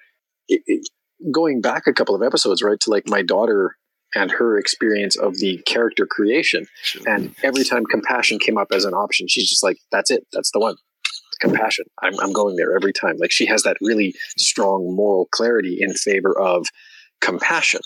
[0.48, 0.88] it, it,
[1.32, 3.76] going back a couple of episodes, right, to like my daughter
[4.14, 6.66] and her experience of the character creation.
[7.06, 10.26] And every time compassion came up as an option, she's just like, that's it.
[10.32, 10.76] That's the one.
[11.40, 11.84] Compassion.
[12.02, 13.16] I'm, I'm going there every time.
[13.18, 16.66] Like she has that really strong moral clarity in favor of
[17.20, 17.80] compassion.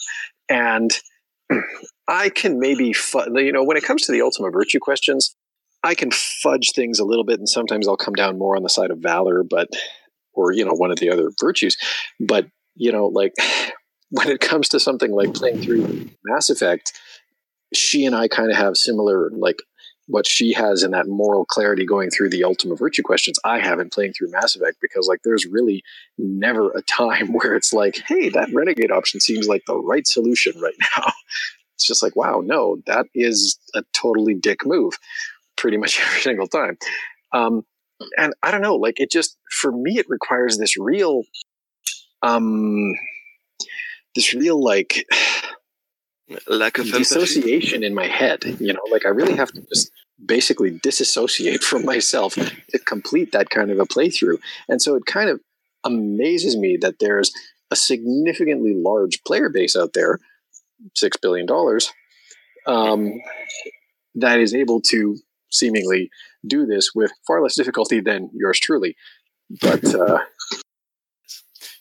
[0.48, 0.92] And
[2.08, 2.94] I can maybe,
[3.34, 5.34] you know, when it comes to the ultimate virtue questions,
[5.82, 8.68] I can fudge things a little bit, and sometimes I'll come down more on the
[8.68, 9.68] side of valor, but
[10.32, 11.76] or you know one of the other virtues.
[12.20, 13.34] But you know, like
[14.10, 16.92] when it comes to something like playing through Mass Effect,
[17.74, 19.58] she and I kind of have similar, like
[20.06, 23.38] what she has in that moral clarity going through the ultimate virtue questions.
[23.44, 25.82] I haven't playing through Mass Effect because, like, there's really
[26.18, 30.58] never a time where it's like, hey, that renegade option seems like the right solution
[30.60, 31.12] right now.
[31.74, 34.94] It's just like, wow, no, that is a totally dick move
[35.56, 36.78] pretty much every single time.
[37.32, 37.64] Um,
[38.18, 41.22] and I don't know, like, it just, for me, it requires this real
[42.22, 42.94] um
[44.14, 45.06] this real like
[46.48, 48.80] lack of dissociation in my head you know?
[48.90, 49.90] Like i really have to just
[50.24, 54.38] basically disassociate from myself to complete that kind of a playthrough.
[54.68, 55.40] And so it kind of
[55.84, 57.32] amazes me that there's
[57.70, 60.18] a significantly large player base out there
[60.94, 61.90] six billion dollars
[62.66, 63.20] um,
[64.14, 65.16] that is able to
[65.50, 66.10] seemingly
[66.46, 68.96] do this with far less difficulty than yours truly.
[69.60, 70.18] But uh,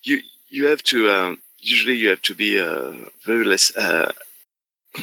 [0.04, 2.94] you you have to um, usually you have to be uh,
[3.26, 3.76] very less.
[3.76, 4.12] Uh,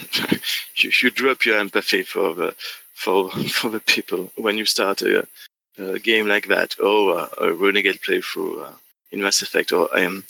[0.76, 2.54] you, you drop your empathy for the
[2.94, 5.26] for for the people when you start a,
[5.78, 8.72] a game like that, or uh, a renegade playthrough uh,
[9.10, 10.24] in Mass Effect, or um,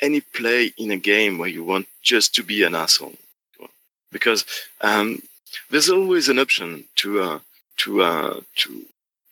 [0.00, 3.14] any play in a game where you want just to be an asshole,
[4.12, 4.44] because
[4.82, 5.22] um,
[5.70, 7.38] there's always an option to uh,
[7.78, 8.84] to uh, to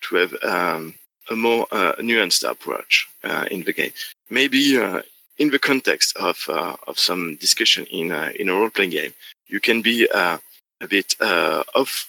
[0.02, 0.94] to have um,
[1.30, 3.92] a more uh, nuanced approach uh, in the game.
[4.28, 5.02] Maybe uh,
[5.38, 9.14] in the context of uh, of some discussion in uh, in a role playing game,
[9.46, 10.38] you can be uh,
[10.80, 12.08] a bit off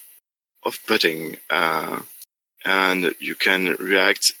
[0.64, 1.36] off putting,
[2.64, 4.32] and you can react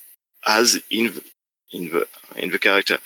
[0.46, 1.24] as in the,
[1.72, 2.98] in the in the character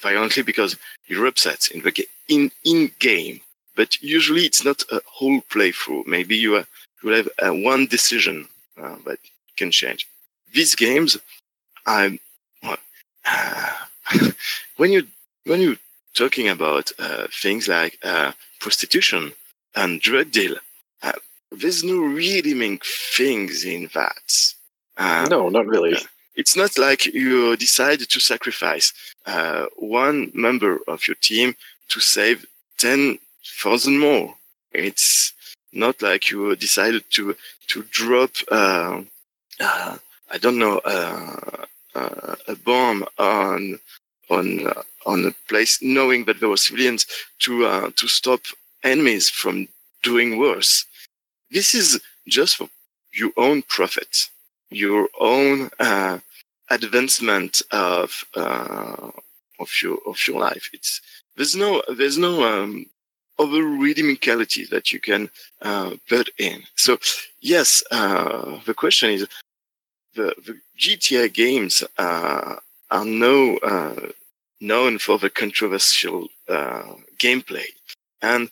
[0.00, 0.76] violently because
[1.06, 3.40] you're upset in the ga- in in game.
[3.76, 6.06] But usually it's not a whole playthrough.
[6.06, 6.64] Maybe you, you
[7.02, 7.28] will have
[7.62, 9.18] one decision that
[9.56, 10.06] can change
[10.54, 11.18] these games,
[11.86, 12.18] I'm
[12.62, 13.72] uh,
[14.76, 15.06] when you
[15.44, 15.76] when you're
[16.14, 19.32] talking about uh, things like uh, prostitution
[19.74, 20.56] and drug deal,
[21.02, 21.12] uh,
[21.50, 22.80] there's no redeeming
[23.16, 24.54] things in that.
[24.96, 25.96] Uh, no, not really.
[26.36, 28.92] It's not like you decide to sacrifice
[29.26, 31.54] uh, one member of your team
[31.88, 32.46] to save
[32.78, 34.34] 10,000 more.
[34.72, 35.32] It's
[35.72, 37.36] not like you decided to
[37.68, 39.02] to drop uh,
[39.60, 39.96] uh,
[40.34, 43.78] I don't know uh, uh a bomb on
[44.28, 47.06] on uh, on a place, knowing that there were civilians
[47.44, 48.40] to uh, to stop
[48.82, 49.68] enemies from
[50.02, 50.86] doing worse.
[51.52, 52.68] This is just for
[53.12, 54.28] your own profit,
[54.70, 55.70] your own
[56.70, 60.68] advancement of of your of your life.
[60.72, 61.00] It's
[61.36, 62.86] there's no there's no um,
[63.38, 64.16] overreading
[64.70, 65.30] that you can
[65.62, 66.62] uh, put in.
[66.74, 66.98] So
[67.40, 69.28] yes, uh, the question is
[70.14, 72.56] the, the GTA games uh,
[72.90, 74.08] are no uh,
[74.60, 77.66] known for the controversial uh, gameplay,
[78.22, 78.50] and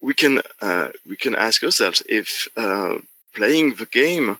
[0.00, 2.48] we can uh, we can ask ourselves if
[3.34, 4.38] playing the game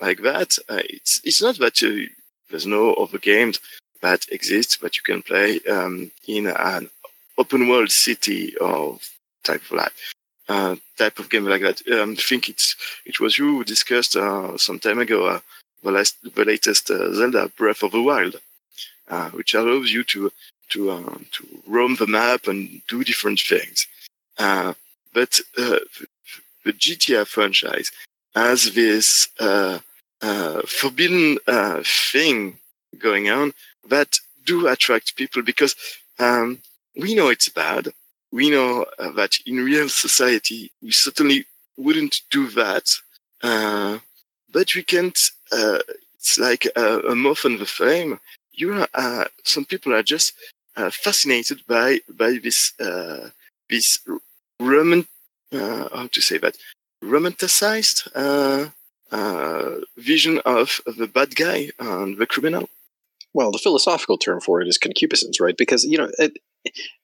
[0.00, 1.80] like that, it's it's not that
[2.50, 3.60] there's no other games
[4.00, 6.88] that exist, that you can play um, in an
[7.36, 8.98] open world city or
[9.44, 10.14] type of life.
[10.48, 11.82] Uh, type of game like that.
[11.92, 15.40] Um, I think it's it was you who discussed uh, some time ago uh,
[15.82, 18.36] the, last, the latest uh, Zelda Breath of the Wild,
[19.08, 20.30] uh, which allows you to
[20.70, 23.86] to uh, to roam the map and do different things.
[24.36, 27.90] but the GTA franchise
[28.34, 29.28] has this
[30.66, 31.38] forbidden
[31.84, 32.58] thing
[32.98, 33.52] going on
[33.88, 35.74] that do attract people because
[36.18, 36.60] um,
[36.96, 37.88] we know it's bad.
[38.32, 41.44] We know uh, that in real society, we certainly
[41.76, 42.90] wouldn't do that.
[43.42, 43.98] Uh,
[44.52, 45.18] but we can't,
[45.52, 45.78] uh,
[46.14, 48.20] it's like a, a moth on the flame.
[48.52, 50.32] You are, uh, some people are just
[50.76, 53.30] uh, fascinated by, by this, uh,
[53.70, 54.00] this
[54.60, 55.06] roman,
[55.52, 56.56] how to say that,
[57.02, 58.08] romanticized,
[59.96, 62.68] vision of, of the bad guy and the criminal.
[63.34, 65.56] Well, the philosophical term for it is concupiscence, right?
[65.56, 66.38] Because you know, it,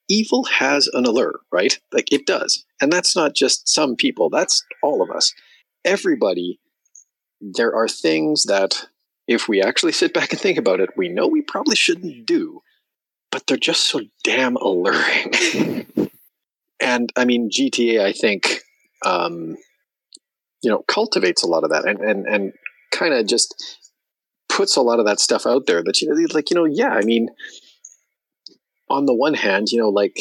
[0.09, 1.79] evil has an allure, right?
[1.93, 2.65] Like it does.
[2.81, 5.33] And that's not just some people, that's all of us.
[5.85, 6.59] Everybody,
[7.41, 8.87] there are things that,
[9.27, 12.63] if we actually sit back and think about it, we know we probably shouldn't do,
[13.31, 15.87] but they're just so damn alluring.
[16.81, 18.61] and I mean, GTA, I think,
[19.05, 19.57] um,
[20.63, 22.53] you know, cultivates a lot of that and, and, and
[22.93, 23.81] kind of just
[24.49, 26.91] puts a lot of that stuff out there that, you know, like, you know, yeah,
[26.91, 27.29] I mean,
[28.95, 30.17] on the one hand, you know, like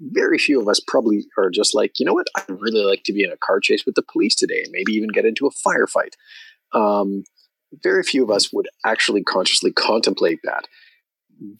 [0.00, 3.12] very few of us probably are just like, you know what, I'd really like to
[3.12, 5.50] be in a car chase with the police today and maybe even get into a
[5.50, 6.14] firefight.
[6.72, 7.24] Um,
[7.82, 10.66] very few of us would actually consciously contemplate that.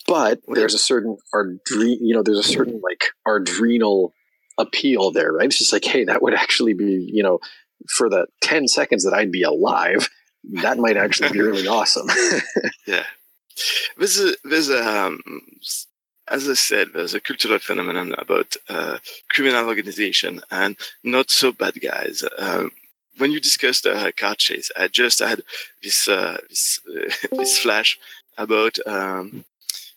[0.07, 4.15] But there's a certain adre- you know, there's a certain like adrenal
[4.57, 5.47] appeal there, right?
[5.47, 7.39] It's just like, hey, that would actually be, you know,
[7.87, 10.09] for the 10 seconds that I'd be alive,
[10.63, 12.09] that might actually be really awesome.
[12.87, 13.05] yeah.
[13.99, 15.21] There's a, there's a, um,
[16.29, 21.81] as I said, there's a cultural phenomenon about uh, criminal organization and not so bad
[21.81, 22.25] guys.
[22.39, 22.73] Um,
[23.19, 25.43] when you discussed uh, car chase, I just had
[25.83, 27.99] this uh, this, uh, this flash
[28.37, 29.45] about um,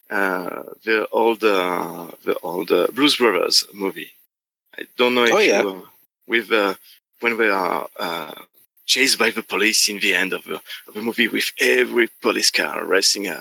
[0.10, 4.12] uh, the old uh, the old Blues Brothers movie.
[4.78, 5.62] I don't know if oh, yeah.
[5.62, 5.88] you
[6.28, 6.50] with
[7.20, 7.88] when they are
[8.86, 10.56] chased by the police in the end of the,
[10.88, 13.34] of the movie with every police car racing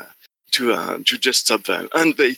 [0.53, 2.37] to to just stop them, and they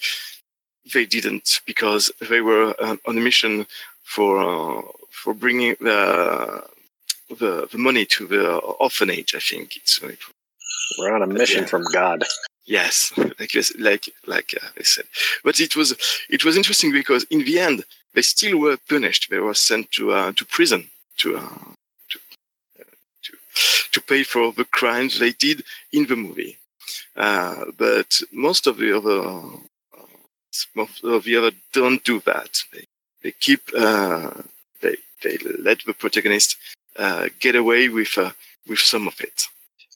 [0.92, 3.66] they didn't because they were uh, on a mission
[4.02, 6.62] for uh, for bringing the,
[7.28, 9.34] the, the money to the orphanage.
[9.34, 10.00] I think it's
[10.98, 11.68] we're on a mission yeah.
[11.68, 12.24] from God.
[12.66, 15.06] Yes, like like like uh, I said,
[15.44, 15.94] but it was
[16.28, 19.28] it was interesting because in the end they still were punished.
[19.30, 21.58] They were sent to uh, to prison to, uh,
[22.10, 22.18] to
[23.22, 23.32] to
[23.92, 26.58] to pay for the crimes they did in the movie.
[27.16, 29.20] Uh, but most of the other
[30.74, 32.62] most of the other don't do that.
[32.72, 32.84] They,
[33.22, 34.30] they keep, uh,
[34.80, 36.56] they, they let the protagonist
[36.96, 38.32] uh, get away with, uh,
[38.66, 39.44] with some of it.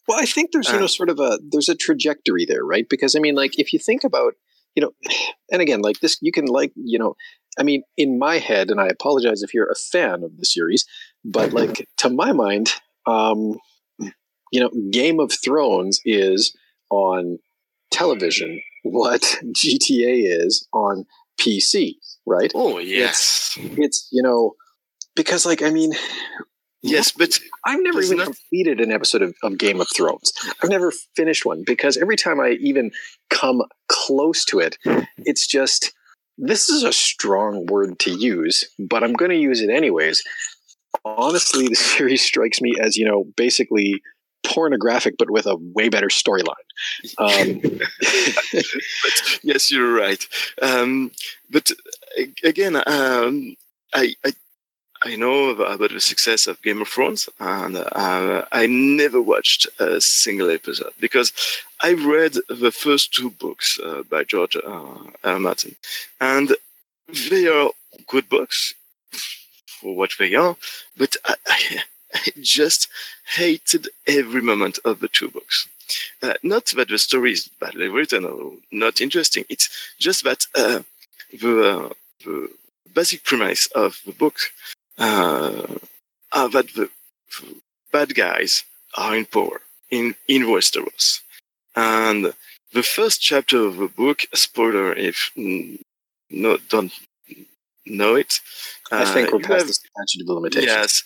[0.07, 0.89] Well, I think there's, you know, uh.
[0.89, 2.89] sort of a, there's a trajectory there, right?
[2.89, 4.35] Because I mean, like, if you think about,
[4.75, 4.93] you know,
[5.51, 7.15] and again, like this, you can like, you know,
[7.59, 10.85] I mean, in my head, and I apologize if you're a fan of the series,
[11.25, 12.71] but like to my mind,
[13.07, 13.59] um,
[14.53, 16.57] you know, Game of Thrones is
[16.91, 17.39] on
[17.91, 21.05] television what GTA is on
[21.41, 21.95] PC,
[22.27, 22.53] right?
[22.55, 24.55] Oh yes, it's, it's you know
[25.17, 25.93] because like I mean.
[26.87, 30.35] Yes, but I've never even completed an episode of, of Game of Thrones.
[30.63, 32.91] I've never finished one because every time I even
[33.31, 34.77] come close to it,
[35.17, 35.95] it's just
[36.39, 40.23] this is a strong word to use, but I'm going to use it anyways.
[41.05, 44.03] Honestly, the series strikes me as, you know, basically
[44.45, 46.55] pornographic, but with a way better storyline.
[47.19, 47.61] Um,
[49.43, 50.25] yes, you're right.
[50.63, 51.11] Um,
[51.51, 51.71] but
[52.43, 53.57] again, um,
[53.95, 54.33] I, I
[55.07, 60.01] I know about the success of Game of Thrones, and uh, I never watched a
[60.01, 61.31] single episode because
[61.83, 65.39] I read the first two books uh, by George uh, R.
[65.39, 65.77] Martin,
[66.21, 66.57] and
[67.31, 67.71] they are
[68.07, 68.73] good books
[69.67, 70.57] for what they are,
[70.97, 71.79] but I, I,
[72.15, 72.89] I just
[73.25, 75.69] hated every moment of the two books.
[76.23, 79.45] Uh, not that the story is badly written or not interesting.
[79.49, 80.81] It's just that uh,
[81.31, 82.51] the, the
[82.95, 84.39] basic premise of the book
[84.99, 85.67] uh,
[86.33, 86.89] uh, that the
[87.93, 88.65] bad guys
[88.97, 89.61] are in power
[89.91, 91.21] in, in Westeros.
[91.77, 92.33] And
[92.73, 96.93] the first chapter of the book, spoiler if no, don't
[97.87, 98.41] know it.
[98.91, 100.67] I think uh, past have, the statute of limitations.
[100.67, 101.03] Yes.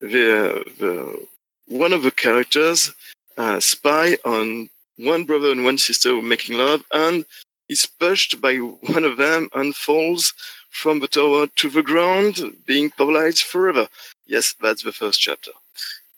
[0.00, 1.26] The, the,
[1.66, 2.92] one of the characters
[3.36, 7.24] uh, spy on one brother and one sister making love and
[7.68, 10.34] is pushed by one of them and falls
[10.70, 13.88] from the tower to the ground, being paralyzed forever.
[14.26, 15.50] Yes, that's the first chapter.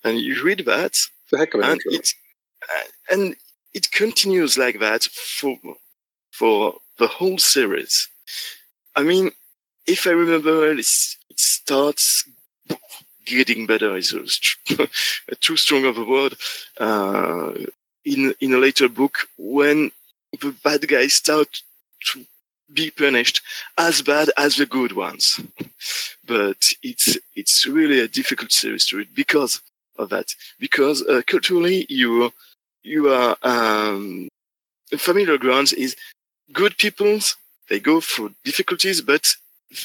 [0.05, 0.99] And you read that,
[1.31, 2.15] the heck of an and it,
[2.63, 3.37] uh, and
[3.73, 5.59] it continues like that for
[6.31, 8.09] for the whole series.
[8.97, 9.31] I mean,
[9.87, 12.25] if I remember, well, it starts
[13.25, 13.97] getting better.
[13.97, 16.37] Is a, too strong of a word.
[16.79, 17.53] Uh,
[18.05, 19.91] in in a later book, when
[20.41, 21.63] the bad guys start
[22.13, 22.25] to
[22.73, 23.41] be punished
[23.79, 25.41] as bad as the good ones.
[26.27, 29.61] but it's it's really a difficult series to read because
[29.99, 30.35] of that.
[30.59, 32.33] Because uh, culturally, you
[32.83, 34.29] you are um,
[34.97, 35.97] familiar grounds is
[36.53, 37.37] good peoples.
[37.69, 39.35] They go through difficulties, but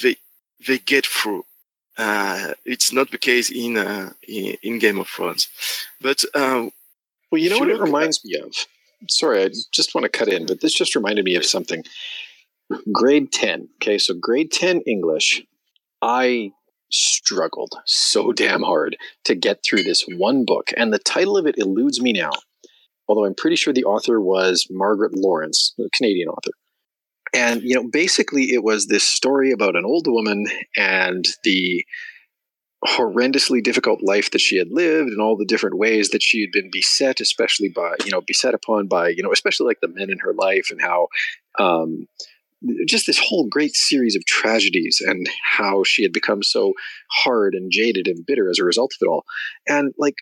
[0.02, 0.18] they
[0.66, 1.46] they get through.
[2.00, 5.50] Uh, it's not the case in, uh, in, in Game of Thrones,
[6.00, 6.70] but uh,
[7.30, 8.56] well, you know what it reminds me of.
[9.10, 11.84] Sorry, I just want to cut in, but this just reminded me of something
[12.94, 13.68] grade 10.
[13.76, 15.44] Okay, so grade 10 English,
[16.02, 16.54] I
[16.90, 20.72] struggled so damn hard to get through this one book.
[20.78, 22.32] And the title of it eludes me now,
[23.08, 26.52] although I'm pretty sure the author was Margaret Laurence, a Canadian author.
[27.34, 31.86] And, you know, basically it was this story about an old woman and the
[32.86, 36.50] horrendously difficult life that she had lived and all the different ways that she had
[36.54, 40.10] been beset especially by you know beset upon by you know especially like the men
[40.10, 41.10] in her life and how
[41.60, 42.08] um
[42.88, 46.74] just this whole great series of tragedies and how she had become so
[47.12, 49.24] hard and jaded and bitter as a result of it all.
[49.68, 50.16] And like,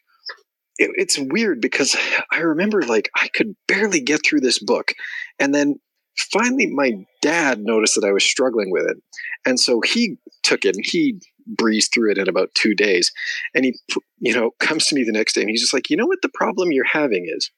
[0.77, 1.97] it, it's weird because
[2.31, 4.93] I remember like I could barely get through this book.
[5.39, 5.79] And then
[6.17, 8.97] finally my dad noticed that I was struggling with it.
[9.45, 13.11] And so he took it and he breezed through it in about two days.
[13.53, 13.79] And he,
[14.19, 16.21] you know, comes to me the next day and he's just like, you know what
[16.21, 17.51] the problem you're having is?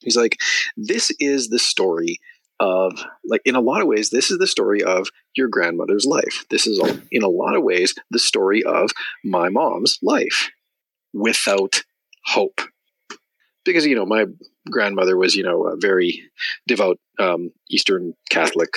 [0.00, 0.36] He's like,
[0.76, 2.18] this is the story
[2.60, 6.44] of like in a lot of ways this is the story of your grandmother's life
[6.50, 6.80] this is
[7.12, 8.90] in a lot of ways the story of
[9.24, 10.50] my mom's life
[11.12, 11.84] without
[12.24, 12.60] hope
[13.72, 14.26] because you know my
[14.70, 16.22] grandmother was you know a very
[16.66, 18.70] devout um, eastern catholic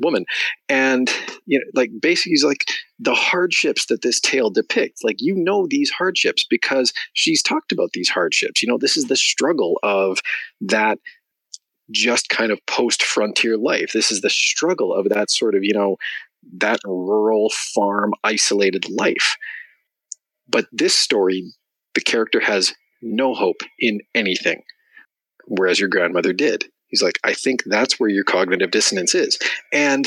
[0.00, 0.24] woman
[0.68, 1.10] and
[1.46, 2.64] you know like basically like
[2.98, 7.90] the hardships that this tale depicts like you know these hardships because she's talked about
[7.92, 10.18] these hardships you know this is the struggle of
[10.60, 10.98] that
[11.90, 13.92] just kind of post frontier life.
[13.92, 15.96] This is the struggle of that sort of, you know,
[16.58, 19.36] that rural farm isolated life.
[20.48, 21.52] But this story,
[21.94, 24.62] the character has no hope in anything,
[25.46, 26.64] whereas your grandmother did.
[26.88, 29.38] He's like, I think that's where your cognitive dissonance is.
[29.72, 30.06] And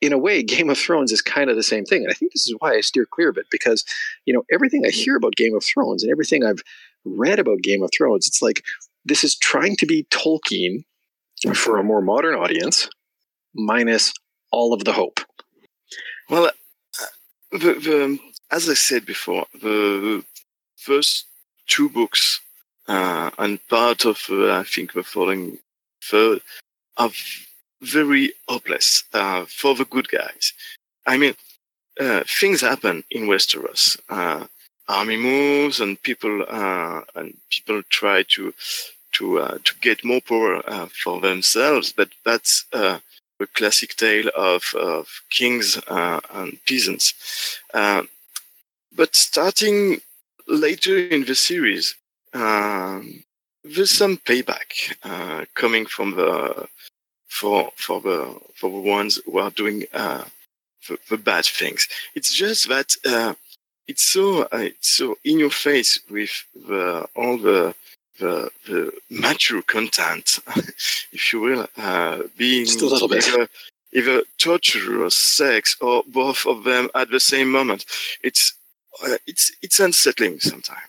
[0.00, 2.02] in a way, Game of Thrones is kind of the same thing.
[2.02, 3.84] And I think this is why I steer clear of it because,
[4.24, 6.62] you know, everything I hear about Game of Thrones and everything I've
[7.04, 8.62] read about Game of Thrones, it's like
[9.04, 10.84] this is trying to be Tolkien
[11.54, 12.88] for a more modern audience,
[13.54, 14.12] minus
[14.52, 15.20] all of the hope.
[16.28, 17.06] Well, uh,
[17.52, 18.18] the, the,
[18.50, 20.24] as I said before, the
[20.76, 21.26] first
[21.70, 22.40] two books
[22.88, 25.58] uh, and part of, uh, I think, the following
[26.10, 26.40] third
[26.96, 27.10] are
[27.80, 30.52] very hopeless uh, for the good guys.
[31.06, 31.34] I mean,
[31.98, 33.98] uh, things happen in Westeros.
[34.08, 34.46] Uh,
[34.88, 36.44] army moves and people
[37.14, 38.52] and people try to
[39.12, 41.92] to uh, to get more power uh, for themselves.
[41.92, 42.98] But that's uh,
[43.40, 47.14] a classic tale of, of kings uh, and peasants.
[47.72, 48.02] Uh,
[48.94, 50.00] but starting
[50.50, 51.94] later in the series,
[52.34, 53.24] um,
[53.64, 56.68] there's some payback uh, coming from the
[57.28, 61.88] for for the for the ones who are doing the, the, bad things.
[62.14, 62.96] It's just that
[63.86, 67.74] it's so it's so in your face with the, all the
[68.20, 70.38] the, the mature content,
[71.12, 73.26] if you will, uh, being Just a little bit.
[73.26, 73.48] either,
[73.92, 77.86] either torture or sex or both of them at the same moment.
[78.22, 78.59] It's uh,
[79.26, 80.80] it's it's unsettling sometimes.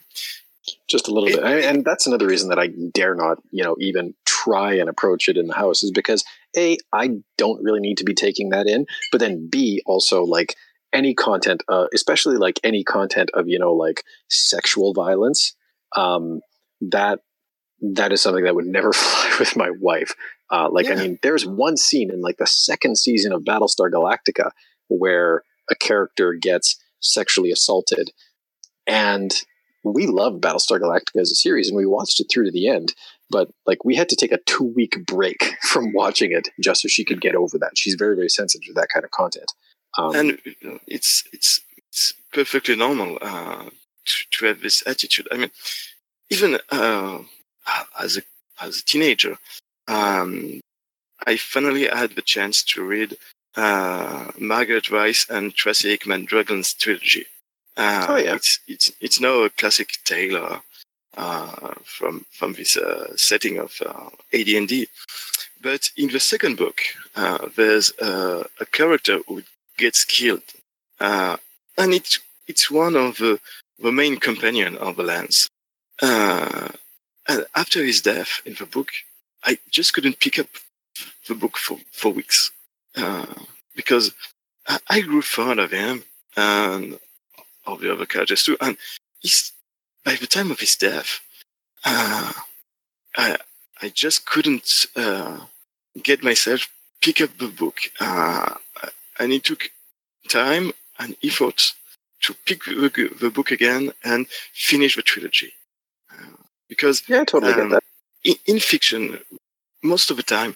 [0.90, 1.44] just a little bit.
[1.44, 5.28] I- and that's another reason that i dare not you know even try and approach
[5.28, 6.24] it in the house is because
[6.58, 10.56] a i don't really need to be taking that in but then b also like
[10.94, 15.56] any content uh, especially like any content of you know like sexual violence
[15.96, 16.42] um
[16.82, 17.20] that
[17.82, 20.14] that is something that would never fly with my wife.
[20.52, 24.52] Uh like i mean there's one scene in like the second season of battlestar galactica
[24.90, 28.12] where a character gets sexually assaulted
[28.88, 29.34] and
[29.84, 32.94] we loved Battlestar Galactica as a series and we watched it through to the end.
[33.30, 36.88] But like we had to take a two week break from watching it just so
[36.88, 37.78] she could get over that.
[37.78, 39.52] She's very, very sensitive to that kind of content.
[39.98, 40.38] Um, and
[40.88, 43.66] it's it's it's perfectly normal uh,
[44.06, 45.28] to, to have this attitude.
[45.32, 45.52] I mean,
[46.30, 47.20] even uh,
[48.00, 48.22] as a
[48.62, 49.38] as a teenager,
[49.88, 50.62] um,
[51.26, 53.18] I finally had the chance to read
[53.56, 57.26] uh, Margaret Weis and Tracy Hickman Dragonlance trilogy.
[57.78, 58.36] Uh, Oh, yeah.
[58.36, 60.60] it's it's it's now a classic tale uh,
[61.18, 64.88] uh, from from this uh, setting of uh, AD&D.
[65.62, 66.82] But in the second book,
[67.16, 69.44] uh, there's uh, a character who
[69.78, 70.44] gets killed,
[71.00, 71.38] uh,
[71.78, 73.40] and it's it's one of the,
[73.80, 75.48] the main companion of the Lance.
[76.02, 76.70] Uh,
[77.28, 78.90] and after his death in the book,
[79.44, 80.48] I just couldn't pick up
[81.28, 82.52] the book for for weeks
[82.96, 83.26] uh,
[83.76, 84.14] because
[84.68, 86.04] I, I grew fond of him
[86.36, 87.00] and
[87.66, 88.58] all the other characters too.
[88.62, 88.78] And
[89.20, 89.54] he's
[90.04, 91.20] by the time of his death,
[91.86, 92.34] uh,
[93.16, 93.38] I
[93.82, 95.40] I just couldn't uh,
[96.04, 96.68] get myself
[97.02, 98.56] pick up the book, uh,
[99.20, 99.72] and it took
[100.30, 101.74] time and effort
[102.22, 105.52] to pick the, the book again and finish the trilogy.
[106.12, 106.38] Uh,
[106.70, 107.84] because yeah, I totally get um, that.
[108.24, 109.20] in, in fiction,
[109.84, 110.56] most of the time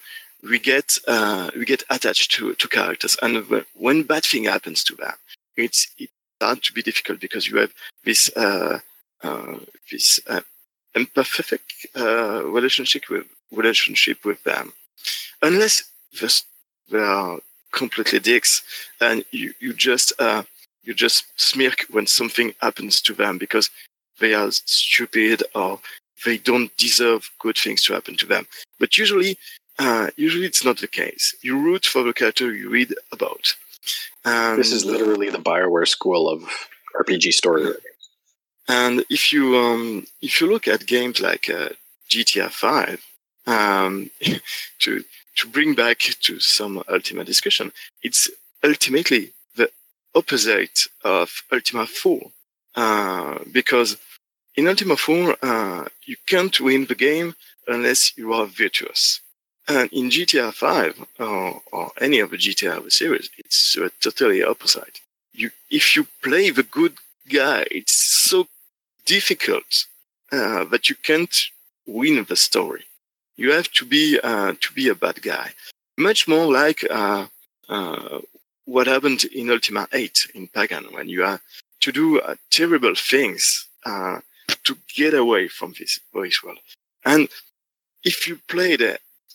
[0.50, 4.84] we get uh, we get attached to to characters, and wh- when bad thing happens
[4.86, 5.16] to them,
[5.58, 7.74] it's it start to be difficult because you have
[8.04, 8.80] this uh,
[9.24, 9.58] uh,
[9.92, 10.42] this uh,
[10.96, 14.74] imperfect uh, relationship with relationship with them,
[15.42, 15.84] unless
[16.92, 17.40] they are
[17.72, 18.64] completely dicks,
[19.02, 20.44] and you you just uh,
[20.84, 23.70] you just smirk when something happens to them because
[24.20, 25.80] they are stupid or
[26.26, 28.48] they don't deserve good things to happen to them.
[28.80, 29.38] But usually,
[29.80, 31.36] uh, usually it's not the case.
[31.42, 33.56] You root for the character you read about.
[34.24, 36.44] And, This is literally the Bioware school of
[36.96, 37.74] RPG story.
[38.68, 41.70] and if you um, if you look at games like uh,
[42.10, 43.06] GTA Five,
[43.46, 44.10] um,
[44.80, 45.04] to
[45.38, 47.72] to bring back to some Ultima discussion,
[48.02, 48.30] it's
[48.64, 49.70] ultimately the
[50.16, 52.32] opposite of Ultima Four,
[52.76, 53.98] uh, because
[54.56, 57.36] in Ultima 4, uh, you can't win the game
[57.68, 59.20] unless you are virtuous.
[59.68, 62.38] And in GTA 5 or, or any of the
[62.90, 65.00] series, it's uh, totally opposite.
[65.34, 66.94] You, if you play the good
[67.28, 68.48] guy, it's so
[69.06, 69.86] difficult
[70.32, 71.36] uh, that you can't
[71.88, 72.86] win the story.
[73.38, 75.52] You have to be uh, to be a bad guy.
[75.98, 77.28] Much more like uh,
[77.68, 78.20] uh,
[78.66, 81.42] what happened in Ultima 8 in Pagan, when you are
[81.82, 84.20] to do uh, terrible things uh,
[84.64, 86.60] to get away from this voice world.
[87.04, 87.30] And
[88.04, 88.82] if you played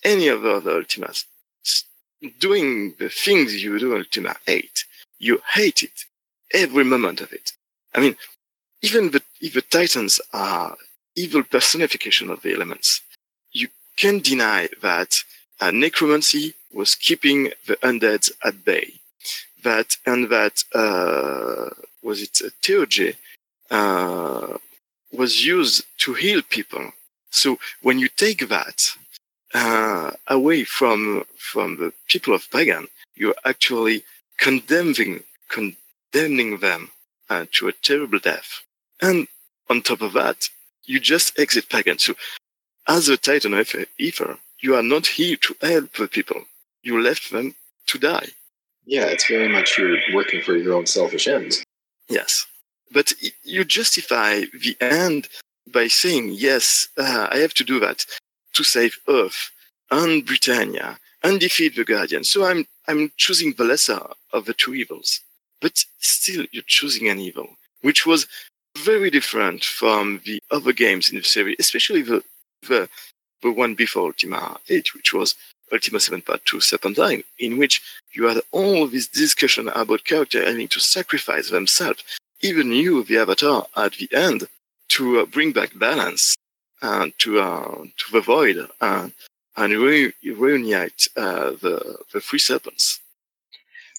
[0.04, 1.24] any of the other Ultimas,
[2.38, 4.84] doing the things you do in Ultima 8,
[5.18, 6.04] you hate it,
[6.52, 7.52] every moment of it.
[7.94, 8.16] I mean,
[8.82, 10.76] even the, if the Titans are
[11.16, 13.02] evil personification of the elements,
[13.52, 15.22] you can't deny that
[15.60, 18.94] uh, necromancy was keeping the undead at bay.
[19.62, 21.68] That and that uh,
[22.02, 23.16] was it uh, theurgy
[23.70, 24.56] uh,
[25.12, 26.92] was used to heal people.
[27.30, 28.96] So when you take that
[29.54, 34.04] uh, away from from the people of pagan, you're actually
[34.38, 36.90] condemning condemning them
[37.28, 38.62] uh, to a terrible death.
[39.00, 39.26] And
[39.68, 40.48] on top of that,
[40.84, 41.98] you just exit pagan.
[41.98, 42.14] So
[42.88, 46.42] as a Titan of Ether, you are not here to help the people.
[46.82, 47.54] You left them
[47.86, 48.28] to die.
[48.86, 51.62] Yeah, it's very much you're working for your own selfish ends.
[52.08, 52.46] Yes.
[52.92, 53.12] But
[53.44, 55.28] you justify the end
[55.72, 58.04] by saying, yes, uh, I have to do that
[58.54, 59.50] to save Earth
[59.90, 62.24] and Britannia and defeat the Guardian.
[62.24, 64.00] So I'm, I'm choosing the lesser
[64.32, 65.20] of the two evils.
[65.60, 67.48] But still, you're choosing an evil,
[67.82, 68.26] which was
[68.78, 72.22] very different from the other games in the series, especially the,
[72.68, 72.88] the,
[73.42, 75.34] the one before Ultima 8, which was
[75.72, 77.82] Ultima 7 Part 2 Serpent Isle, in which
[78.12, 82.02] you had all this discussion about character having to sacrifice themselves
[82.42, 84.48] even you, the avatar, at the end,
[84.88, 86.34] to uh, bring back balance
[86.82, 89.08] uh, to uh, to the void uh,
[89.56, 93.00] and re- reunite uh, the the three serpents.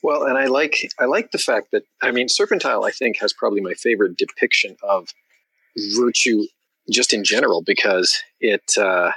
[0.04, 3.18] Well, and I like I like the fact that I mean Serpent Isle I think
[3.20, 5.10] has probably my favorite depiction of
[5.96, 6.44] virtue
[6.90, 9.12] just in general because it uh,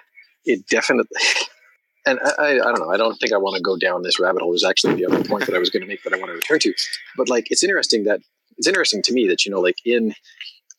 [0.45, 1.17] it definitely
[2.07, 4.43] and I, I don't know I don't think I want to go down this rabbit
[4.43, 4.51] hole.
[4.51, 6.35] Was actually the other point that I was going to make that I want to
[6.35, 6.75] return to,
[7.17, 8.21] but like it's interesting that
[8.59, 10.15] it's interesting to me that you know like in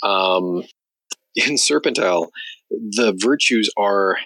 [0.04, 0.64] um,
[1.36, 2.32] in Serpent Isle
[2.70, 4.18] the virtues are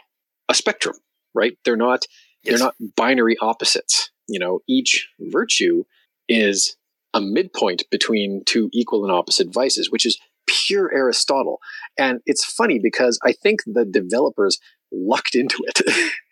[0.48, 0.96] a spectrum,
[1.34, 1.58] right?
[1.66, 2.06] They're not
[2.44, 2.58] Yes.
[2.58, 4.12] they're not binary opposites.
[4.28, 5.84] You know, each virtue
[6.30, 6.78] is
[7.14, 10.18] a midpoint between two equal and opposite vices, which is
[10.48, 11.60] pure Aristotle.
[11.98, 14.58] And it's funny because I think the developers
[14.92, 15.82] lucked into it.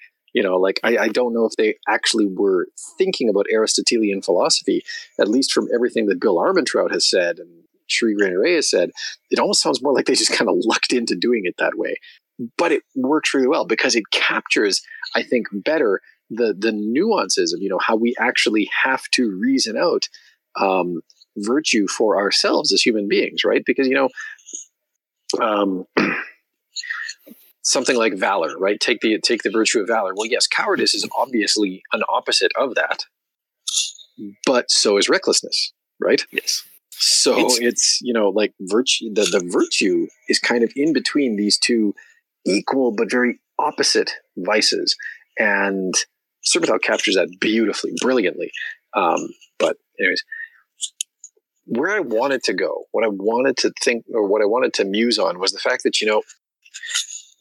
[0.34, 4.84] you know, like I, I don't know if they actually were thinking about Aristotelian philosophy,
[5.20, 8.92] at least from everything that Bill Armintrout has said and Sri Ray said.
[9.30, 11.96] It almost sounds more like they just kind of lucked into doing it that way.
[12.58, 14.82] But it works really well because it captures,
[15.16, 19.78] I think, better the the nuances of you know how we actually have to reason
[19.78, 20.08] out
[20.60, 21.02] um,
[21.38, 23.64] virtue for ourselves as human beings, right?
[23.66, 24.10] Because you know,
[25.42, 25.86] um,
[27.62, 28.80] something like valor, right?
[28.80, 30.14] Take the take the virtue of valor.
[30.16, 33.06] Well, yes, cowardice is obviously an opposite of that,
[34.46, 36.24] but so is recklessness, right?
[36.32, 36.64] Yes.
[37.00, 39.14] So It's- it's, you know like virtue.
[39.14, 41.94] The the virtue is kind of in between these two
[42.46, 44.96] equal but very opposite vices,
[45.38, 45.94] and
[46.44, 48.52] Serpent Isle captures that beautifully, brilliantly.
[48.96, 49.30] Um,
[49.60, 50.24] but anyways,
[51.66, 54.86] where I wanted to go, what I wanted to think, or what I wanted to
[54.86, 56.24] muse on, was the fact that you know,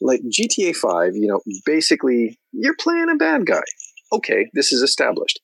[0.01, 3.63] like GTA Five, you know, basically you're playing a bad guy.
[4.11, 5.39] Okay, this is established.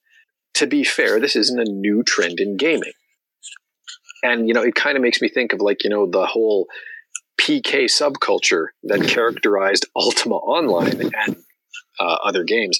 [0.55, 2.93] To be fair, this isn't a new trend in gaming
[4.23, 6.67] and you know it kind of makes me think of like you know the whole
[7.39, 11.35] PK subculture that characterized Ultima Online and
[11.99, 12.79] uh, other games.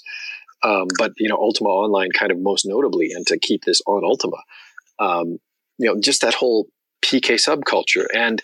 [0.64, 4.04] Um, but you know Ultima Online kind of most notably, and to keep this on
[4.04, 4.38] Ultima,
[5.00, 5.40] um,
[5.78, 6.68] you know just that whole
[7.04, 8.42] PK subculture and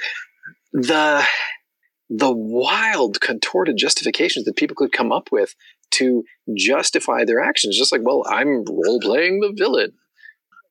[0.73, 1.25] the
[2.09, 5.55] the wild contorted justifications that people could come up with
[5.91, 6.23] to
[6.55, 7.77] justify their actions.
[7.77, 9.93] Just like, well, I'm role playing the villain.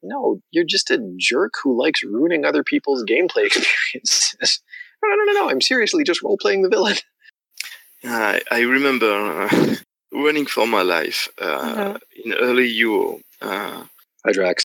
[0.03, 4.61] No, you're just a jerk who likes ruining other people's gameplay experiences.
[5.03, 5.51] no, no, no, no.
[5.51, 6.96] I'm seriously just role playing the villain.
[8.05, 9.11] I, I remember
[9.51, 9.74] uh,
[10.12, 13.20] running for my life uh, in early UO.
[13.42, 13.84] Uh,
[14.24, 14.62] Hi, Drax.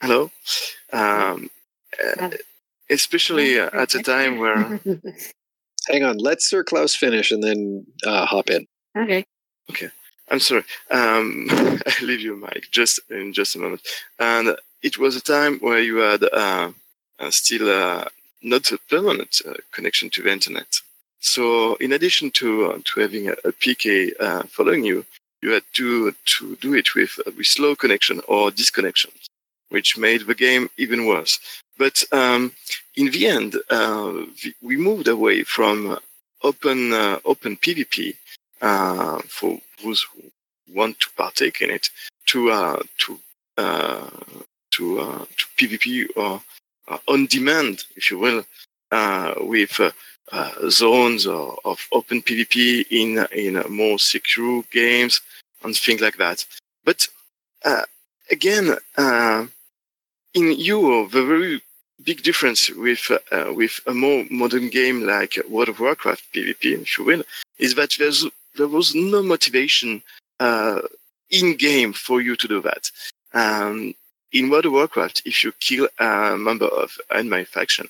[0.00, 0.30] hello?
[0.92, 1.50] Um,
[2.20, 2.30] uh,
[2.88, 4.80] especially uh, at a time where
[5.88, 6.18] Hang on.
[6.18, 8.66] Let Sir Klaus finish and then uh, hop in.
[8.96, 9.24] okay.
[9.70, 9.88] Okay.
[10.30, 10.64] I'm sorry.
[10.90, 13.80] Um, I'll leave you, Mike, just in just a moment.
[14.18, 16.70] And it was a time where you had uh,
[17.18, 18.04] uh, still uh,
[18.42, 20.80] not a permanent uh, connection to the internet.
[21.20, 24.12] So, in addition to uh, to having a, a PK
[24.48, 25.04] following you,
[25.42, 29.10] you had to to do it with with slow connection or disconnection,
[29.70, 31.38] which made the game even worse.
[31.76, 32.52] But um,
[32.96, 33.56] in the end,
[34.62, 35.98] we- moved away from
[36.42, 36.92] open
[37.24, 38.14] open PvP
[39.28, 40.22] for those who
[40.72, 41.90] want to partake in it
[42.26, 43.18] to uh, to
[43.56, 44.10] uh,
[44.78, 46.40] to uh, to PvP or
[46.88, 48.44] uh, on demand, if you will,
[48.90, 49.90] uh, with uh,
[50.32, 55.20] uh, zones or, of open PvP in in more secure games
[55.62, 56.44] and things like that.
[56.84, 57.06] But
[58.30, 58.76] again,
[60.34, 61.62] in UO, the very
[62.04, 66.98] big difference with uh, with a more modern game like World of Warcraft PvP, if
[66.98, 67.22] you will,
[67.58, 68.24] is that there's
[68.56, 70.02] there was no motivation
[70.40, 70.80] uh,
[71.30, 72.90] in game for you to do that.
[73.34, 73.94] Um,
[74.32, 77.88] in World of Warcraft, if you kill a member of an enemy faction,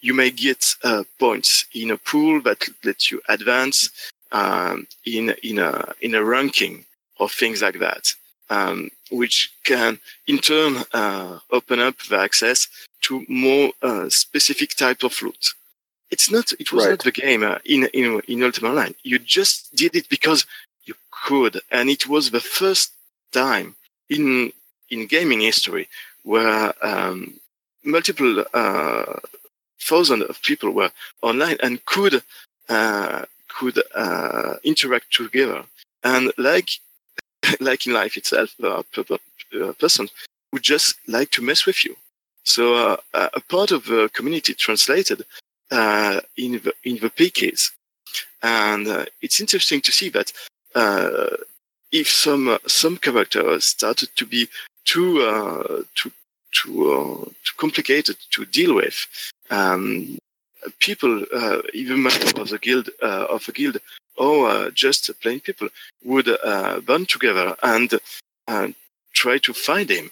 [0.00, 3.90] you may get uh, points in a pool that lets you advance
[4.32, 6.84] um, in in a in a ranking
[7.18, 8.12] or things like that,
[8.50, 12.68] um, which can in turn uh, open up the access
[13.02, 15.54] to more uh, specific type of loot.
[16.10, 16.52] It's not.
[16.58, 16.90] It was Right.
[16.92, 18.94] not the game uh, in in in Ultima Online.
[19.02, 20.46] You just did it because
[20.84, 22.92] you could, and it was the first
[23.32, 23.74] time
[24.08, 24.52] in
[24.90, 25.88] in gaming history
[26.22, 27.34] where um,
[27.84, 29.14] multiple uh,
[29.80, 30.90] thousands of people were
[31.22, 32.22] online and could
[32.68, 35.64] uh, could uh, interact together.
[36.04, 36.70] And like
[37.60, 40.08] like in life itself, a per- per- person
[40.52, 41.96] would just like to mess with you.
[42.44, 45.22] So uh, a part of the community translated
[45.70, 47.72] uh, in the in the PKs,
[48.42, 50.32] and uh, it's interesting to see that
[50.74, 51.36] uh,
[51.92, 54.48] if some uh, some characters started to be
[54.92, 56.10] too uh, too
[56.58, 58.96] too uh, too complicated to deal with,
[59.50, 60.16] um,
[60.80, 63.76] people, uh, even members of the guild, uh, of a guild,
[64.16, 65.68] or uh, just plain people,
[66.04, 67.88] would uh, band together and
[68.52, 68.68] uh,
[69.12, 70.10] try to find him.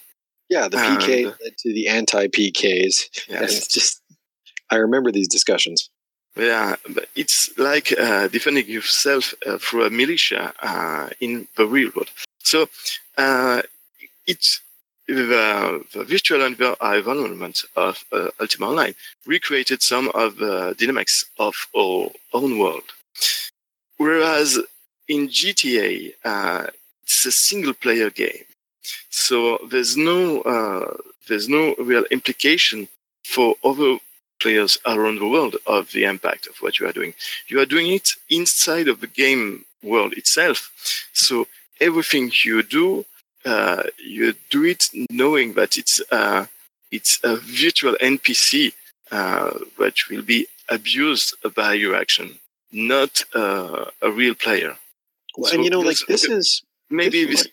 [0.48, 2.96] Yeah, the PK And- led to the anti PKs.
[3.28, 3.56] And Yes.
[3.58, 4.02] it's just,
[4.70, 5.90] I remember these discussions.
[6.36, 11.90] Yeah, but it's like uh, defending yourself uh, through a militia uh, in the real
[11.96, 12.10] world.
[12.42, 12.68] So
[13.16, 13.62] uh,
[14.26, 14.60] it's
[15.06, 18.94] the, the virtual env- environment of uh, Ultima Online
[19.26, 22.84] recreated some of the dynamics of our own world.
[23.98, 24.58] Whereas
[25.08, 26.66] in GTA, uh,
[27.02, 28.44] it's a single player game.
[29.10, 30.96] So there's no uh,
[31.28, 32.88] there's no real implication
[33.24, 33.98] for other
[34.40, 37.14] players around the world of the impact of what you are doing.
[37.48, 40.70] You are doing it inside of the game world itself.
[41.12, 41.46] So
[41.80, 43.04] everything you do,
[43.46, 46.46] uh, you do it knowing that it's uh,
[46.90, 48.72] it's a virtual NPC
[49.12, 52.38] uh, which will be abused by your action,
[52.72, 54.76] not uh, a real player.
[55.36, 57.48] Well, So and you know, like this- is Maybe This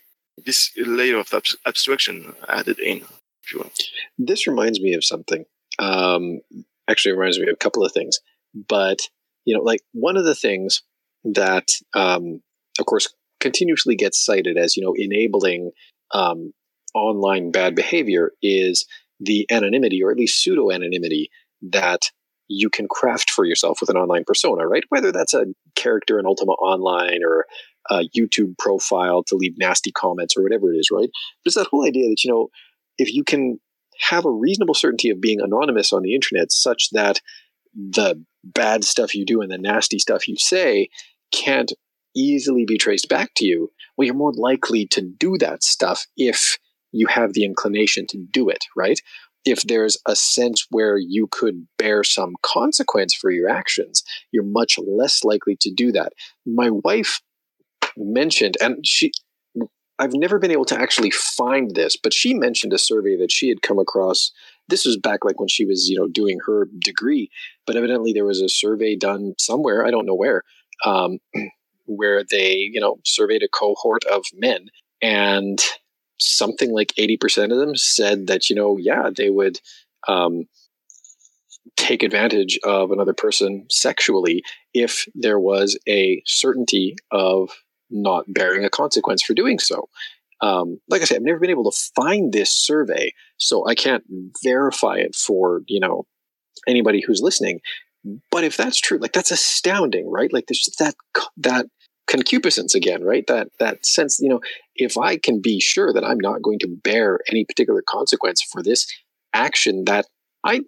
[0.45, 2.97] this this layer of abs- abstraction added in,
[3.43, 3.77] if you want.
[4.17, 5.45] this reminds me of something.
[5.79, 6.41] Um,
[6.87, 8.19] actually, reminds me of a couple of things.
[8.53, 8.99] But
[9.45, 10.81] you know, like one of the things
[11.23, 12.41] that, um,
[12.79, 13.07] of course,
[13.43, 15.71] continuously gets cited as you know enabling
[16.13, 16.53] um,
[16.95, 18.85] online bad behavior is
[19.19, 21.29] the anonymity, or at least pseudo anonymity,
[21.61, 22.01] that
[22.47, 24.83] you can craft for yourself with an online persona, right?
[24.89, 27.45] Whether that's a character in Ultima Online or
[27.89, 31.09] a YouTube profile to leave nasty comments or whatever it is, right?
[31.45, 32.47] It's that whole idea that you know
[32.97, 33.59] if you can
[33.99, 37.19] have a reasonable certainty of being anonymous on the internet such that
[37.75, 40.89] the bad stuff you do and the nasty stuff you say
[41.31, 41.73] can't
[42.15, 46.57] easily be traced back to you, well, you're more likely to do that stuff if
[46.91, 48.99] you have the inclination to do it, right?
[49.45, 54.77] If there's a sense where you could bear some consequence for your actions, you're much
[54.79, 56.13] less likely to do that.
[56.45, 57.19] My wife
[57.97, 59.11] mentioned, and she,
[59.99, 63.49] I've never been able to actually find this, but she mentioned a survey that she
[63.49, 64.31] had come across.
[64.69, 67.29] This was back like when she was, you know, doing her degree,
[67.67, 70.43] but evidently there was a survey done somewhere, I don't know where,
[70.85, 71.19] um,
[71.85, 74.67] where they, you know, surveyed a cohort of men
[75.01, 75.61] and
[76.19, 79.59] something like 80% of them said that, you know, yeah, they would
[80.07, 80.45] um,
[81.75, 87.49] take advantage of another person sexually if there was a certainty of
[87.89, 89.89] not bearing a consequence for doing so.
[90.41, 94.03] Um, like I said, I've never been able to find this survey, so I can't
[94.43, 96.05] verify it for you know
[96.67, 97.61] anybody who's listening.
[98.31, 100.31] But if that's true, like that's astounding, right?
[100.31, 100.95] Like there's that
[101.37, 101.67] that
[102.07, 103.25] concupiscence again, right?
[103.27, 104.41] That that sense, you know,
[104.75, 108.61] if I can be sure that I'm not going to bear any particular consequence for
[108.61, 108.87] this
[109.33, 110.05] action that
[110.43, 110.61] I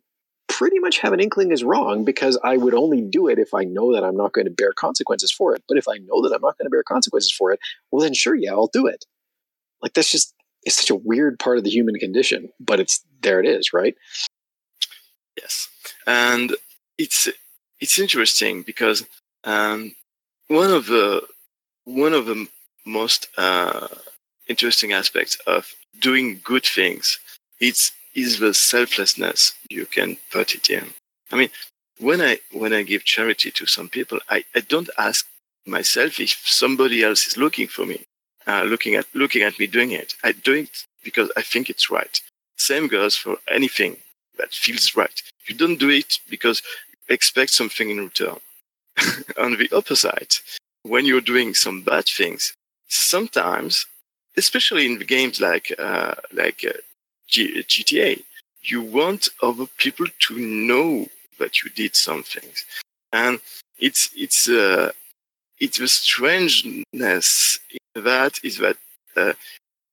[0.47, 3.63] pretty much have an inkling is wrong because I would only do it if I
[3.63, 5.63] know that I'm not going to bear consequences for it.
[5.67, 7.59] But if I know that I'm not going to bear consequences for it,
[7.91, 9.05] well, then sure, yeah, I'll do it.
[9.81, 10.33] Like that's just
[10.63, 13.39] it's such a weird part of the human condition, but it's there.
[13.39, 13.95] It is right.
[15.37, 15.67] Yes,
[16.07, 16.55] and
[16.97, 17.27] it's
[17.79, 19.05] it's interesting because
[19.43, 19.93] um,
[20.47, 21.21] one of the
[21.85, 22.47] one of the
[22.85, 23.87] most uh,
[24.47, 27.19] interesting aspects of doing good things
[27.59, 30.85] it's is the selflessness you can put it in.
[31.31, 31.49] I mean,
[31.99, 35.25] when I when I give charity to some people, I, I don't ask
[35.65, 38.03] myself if somebody else is looking for me,
[38.47, 40.15] uh, looking at looking at me doing it.
[40.23, 42.19] I do it because I think it's right.
[42.57, 43.97] Same goes for anything
[44.37, 45.21] that feels right.
[45.47, 46.61] You don't do it because
[47.07, 48.37] you expect something in return.
[49.37, 50.41] On the opposite,
[50.83, 52.53] when you're doing some bad things,
[52.87, 53.85] sometimes,
[54.37, 56.77] especially in the games like uh, like uh,
[57.27, 58.23] G- GTA,
[58.63, 61.07] you want other people to know
[61.39, 62.65] that you did some things,
[63.11, 63.39] and
[63.79, 64.91] it's it's uh,
[65.59, 68.77] it's the strangeness in that is that
[69.15, 69.33] uh,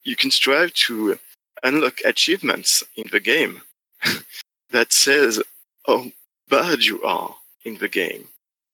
[0.04, 1.18] you can strive to
[1.62, 3.62] unlock achievements in the game
[4.70, 5.42] that says
[5.86, 6.06] how
[6.48, 7.34] bad you are
[7.64, 8.28] in the game.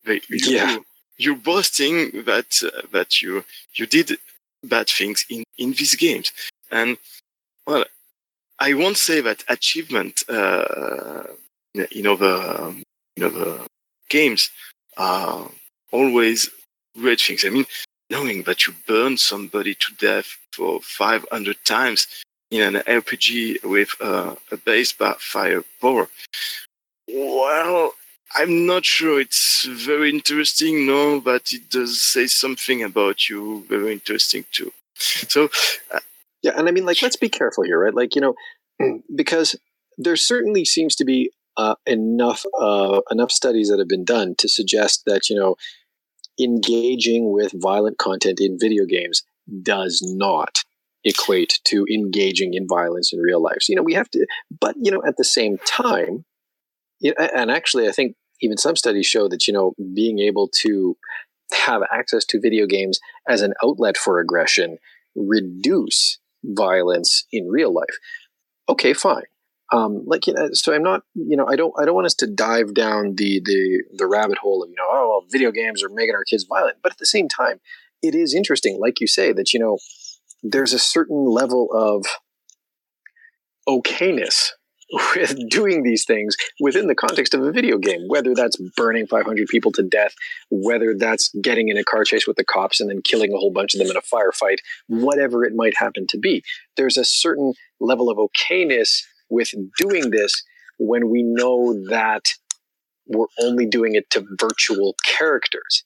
[0.04, 0.78] They, you, Yeah.
[1.20, 4.18] You're boasting that uh, that you you did
[4.62, 6.32] bad things in in these games,
[6.70, 6.96] and
[7.66, 7.84] well,
[8.60, 11.24] I won't say that achievement uh,
[11.74, 12.72] in other
[13.16, 13.66] in other
[14.08, 14.50] games
[14.96, 15.50] are
[15.90, 16.50] always
[16.96, 17.44] great things.
[17.44, 17.66] I mean,
[18.10, 22.06] knowing that you burn somebody to death for 500 times
[22.50, 26.08] in an RPG with uh, a base fire power.
[27.08, 27.92] Well,
[28.34, 33.92] I'm not sure it's very interesting, no, but it does say something about you very
[33.92, 34.72] interesting too.
[34.94, 35.48] So,
[35.92, 36.00] uh,
[36.42, 37.94] Yeah, and I mean, like, let's be careful here, right?
[37.94, 38.34] Like, you know,
[39.14, 39.56] because
[39.96, 44.48] there certainly seems to be uh, enough uh, enough studies that have been done to
[44.48, 45.56] suggest that you know
[46.40, 49.24] engaging with violent content in video games
[49.62, 50.62] does not
[51.08, 53.58] equate to engaging in violence in real life.
[53.60, 54.26] So, you know, we have to,
[54.60, 56.24] but you know, at the same time,
[57.02, 60.96] and actually, I think even some studies show that you know being able to
[61.66, 64.78] have access to video games as an outlet for aggression
[65.14, 67.98] reduce violence in real life.
[68.68, 69.24] Okay, fine.
[69.72, 72.14] Um, like you know, so I'm not, you know, I don't, I don't want us
[72.16, 75.82] to dive down the the the rabbit hole of you know, oh, well, video games
[75.82, 77.60] are making our kids violent, but at the same time,
[78.02, 79.78] it is interesting, like you say, that you know,
[80.42, 82.04] there's a certain level of
[83.68, 84.50] okayness
[85.14, 89.46] with doing these things within the context of a video game, whether that's burning 500
[89.48, 90.14] people to death,
[90.50, 93.52] whether that's getting in a car chase with the cops and then killing a whole
[93.52, 94.58] bunch of them in a firefight,
[94.88, 96.42] whatever it might happen to be.
[96.76, 100.42] There's a certain level of okayness with doing this
[100.78, 102.24] when we know that
[103.06, 105.84] we're only doing it to virtual characters.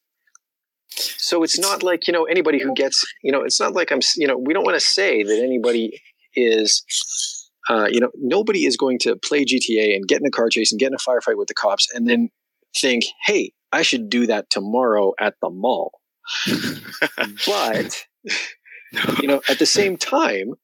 [0.97, 4.01] So it's not like, you know, anybody who gets, you know, it's not like I'm,
[4.17, 6.01] you know, we don't want to say that anybody
[6.35, 6.83] is
[7.69, 10.73] uh, you know, nobody is going to play GTA and get in a car chase
[10.73, 12.29] and get in a firefight with the cops and then
[12.77, 16.01] think, hey, I should do that tomorrow at the mall.
[17.47, 18.05] but,
[19.21, 20.55] you know, at the same time,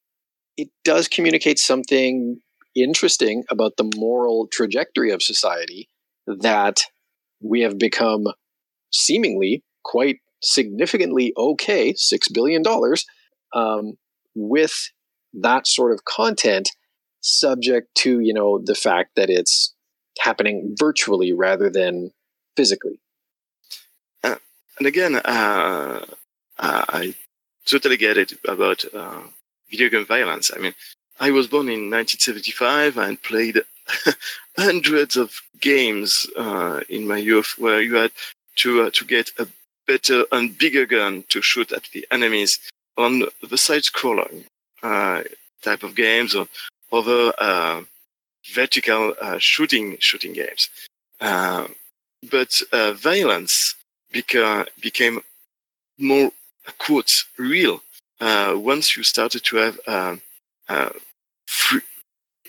[0.57, 2.41] it does communicate something
[2.75, 5.89] interesting about the moral trajectory of society
[6.27, 6.83] that
[7.41, 8.27] we have become
[8.91, 12.63] seemingly quite significantly okay, $6 billion,
[13.55, 13.97] um,
[14.35, 14.91] with
[15.33, 16.71] that sort of content
[17.21, 19.75] subject to you know the fact that it's
[20.21, 22.11] happening virtually rather than
[22.57, 23.01] physically.
[24.23, 24.37] Uh,
[24.79, 26.05] and again, uh,
[26.59, 27.15] uh, I
[27.67, 29.23] totally get it about uh,
[29.71, 30.51] video game violence.
[30.55, 30.75] I mean,
[31.21, 33.63] I was born in 1975 and played
[34.59, 38.13] hundreds of games uh, in my youth where you had
[38.57, 39.47] to uh, to get a
[39.89, 42.61] better and bigger gun to shoot at the enemies
[42.97, 44.31] on the side scroller
[45.63, 46.47] type of games or
[46.93, 47.83] other uh,
[48.55, 50.69] vertical uh, shooting shooting games.
[51.21, 51.67] Uh,
[52.31, 53.75] but uh, violence
[54.15, 55.21] beca- became
[55.99, 56.31] more
[56.79, 57.83] quote real
[58.21, 60.17] uh, once you started to have uh,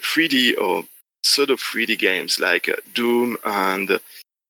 [0.02, 0.84] 3D or
[1.24, 4.00] sort of 3D games like Doom and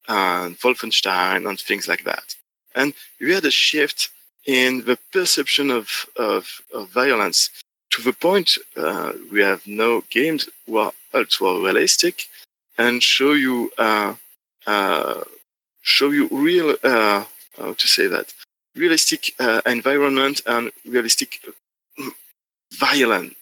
[0.07, 2.35] and Wolfenstein and things like that.
[2.75, 4.09] And we had a shift
[4.45, 7.49] in the perception of, of, of violence
[7.91, 12.25] to the point uh, we have no games who are ultra realistic
[12.77, 14.13] and show you uh,
[14.67, 15.23] uh,
[15.81, 17.23] show you real uh,
[17.57, 18.33] how to say that
[18.75, 21.39] realistic uh, environment and realistic
[22.73, 23.35] violent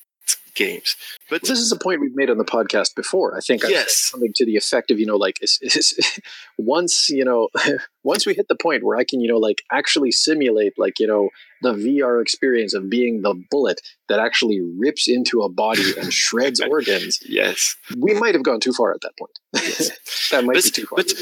[0.57, 0.95] games.
[1.29, 3.37] But this is a point we've made on the podcast before.
[3.37, 3.95] I think yes.
[3.95, 6.19] something to the effect of you know like is, is,
[6.57, 7.49] once you know
[8.03, 11.07] once we hit the point where I can you know like actually simulate like you
[11.07, 11.29] know
[11.61, 13.79] the VR experience of being the bullet
[14.09, 17.19] that actually rips into a body and shreds organs.
[17.25, 19.39] Yes, we might have gone too far at that point.
[19.53, 19.91] Yes.
[20.31, 20.97] that might but, be too far.
[20.97, 21.13] But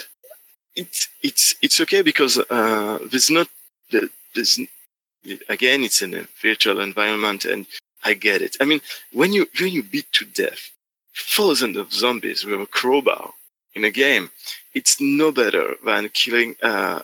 [0.75, 3.47] it's it's it's okay because uh, there's not
[3.91, 4.59] there's
[5.49, 7.65] again it's in a virtual environment and
[8.05, 8.55] I get it.
[8.61, 8.81] I mean,
[9.11, 10.71] when you when you beat to death
[11.15, 13.31] thousands of zombies with a crowbar
[13.73, 14.31] in a game,
[14.73, 16.55] it's no better than killing.
[16.61, 17.01] Uh,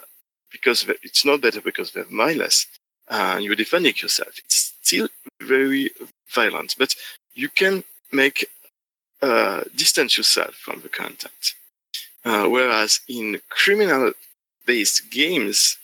[0.52, 2.68] because it's not better because they're mindless.
[3.08, 4.34] Uh, you're defending yourself.
[4.38, 5.08] It's still
[5.41, 5.91] very
[6.30, 6.95] violent, but
[7.34, 8.47] you can make
[9.22, 11.56] uh, distance yourself from the content.
[12.24, 15.78] Uh, whereas in criminal-based games,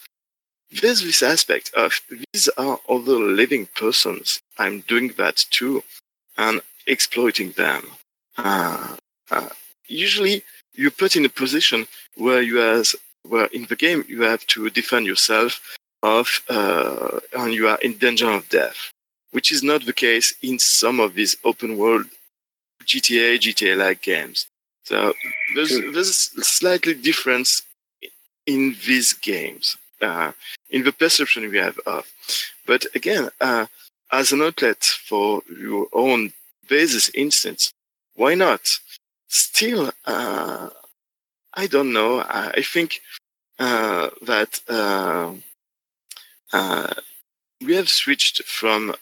[0.81, 2.01] there's this aspect of
[2.33, 4.41] these are other living persons.
[4.57, 5.83] I'm doing that too,
[6.37, 7.83] and exploiting them.
[8.37, 8.95] Uh,
[9.31, 9.49] uh,
[9.87, 10.43] usually,
[10.73, 14.69] you're put in a position where you as where in the game you have to
[14.69, 15.59] defend yourself
[16.03, 18.91] of uh, and you are in danger of death,
[19.31, 22.05] which is not the case in some of these open world
[22.85, 24.47] GTA, GTA-like games.
[24.83, 25.13] So
[25.55, 27.61] there's there's a slightly difference
[28.45, 30.31] in these games uh,
[30.69, 32.05] in the perception we have of.
[32.65, 33.65] But again, uh,
[34.11, 36.33] as an outlet for your own
[36.67, 37.71] basis instance,
[38.15, 38.61] why not?
[39.27, 40.69] Still, uh,
[41.53, 42.19] I don't know.
[42.21, 43.01] I, think
[43.59, 45.33] uh, that uh,
[46.53, 46.93] uh,
[47.65, 48.95] we have switched from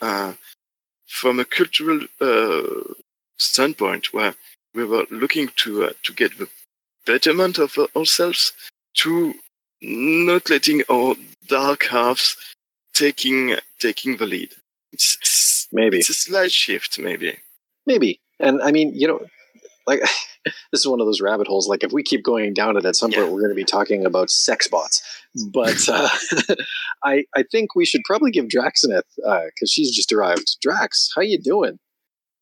[1.07, 1.99] from a cultural
[3.37, 4.33] standpoint where
[4.73, 6.49] we were looking to to get the
[7.05, 8.53] betterment of ourselves
[8.95, 9.33] to
[9.81, 11.15] not letting our
[11.47, 12.35] dark halves
[12.93, 14.49] taking taking the lead.
[14.95, 17.37] It's, it's, maybe it's a slight shift, maybe.
[17.85, 19.19] Maybe, and I mean, you know,
[19.87, 19.99] like
[20.71, 21.67] this is one of those rabbit holes.
[21.67, 23.19] Like if we keep going down it, at some Yeah.
[23.19, 25.01] point we're going to be talking about sex bots.
[25.53, 26.07] But uh,
[27.03, 30.57] I I think we should probably give Draxineth because she's just arrived.
[30.61, 31.77] Drax, how you doing?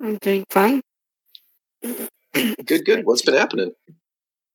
[0.01, 0.81] I'm doing fine.
[2.33, 3.05] Good, good.
[3.05, 3.73] What's been happening?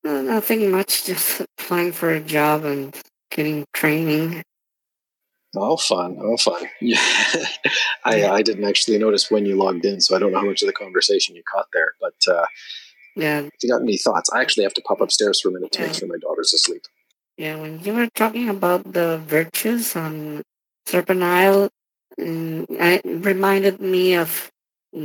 [0.05, 2.93] Uh, nothing much, just applying for a job and
[3.31, 4.41] getting training.
[5.55, 6.17] Oh, fun.
[6.21, 6.63] Oh, fun.
[6.81, 7.01] Yeah.
[8.05, 10.61] I, I didn't actually notice when you logged in, so I don't know how much
[10.61, 11.93] of the conversation you caught there.
[11.99, 12.45] But uh,
[13.15, 15.71] Yeah, if you got any thoughts, I actually have to pop upstairs for a minute
[15.73, 16.83] to make sure my daughter's asleep.
[17.37, 17.55] yeah.
[17.55, 20.43] When you were talking about the virtues on
[20.85, 21.69] Serpent Isle,
[22.19, 24.51] mm, it reminded me of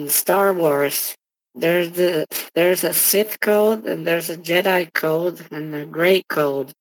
[0.09, 1.14] Star Wars.
[1.55, 6.72] There's the there's a Sith code and there's a Jedi code and a Grey code.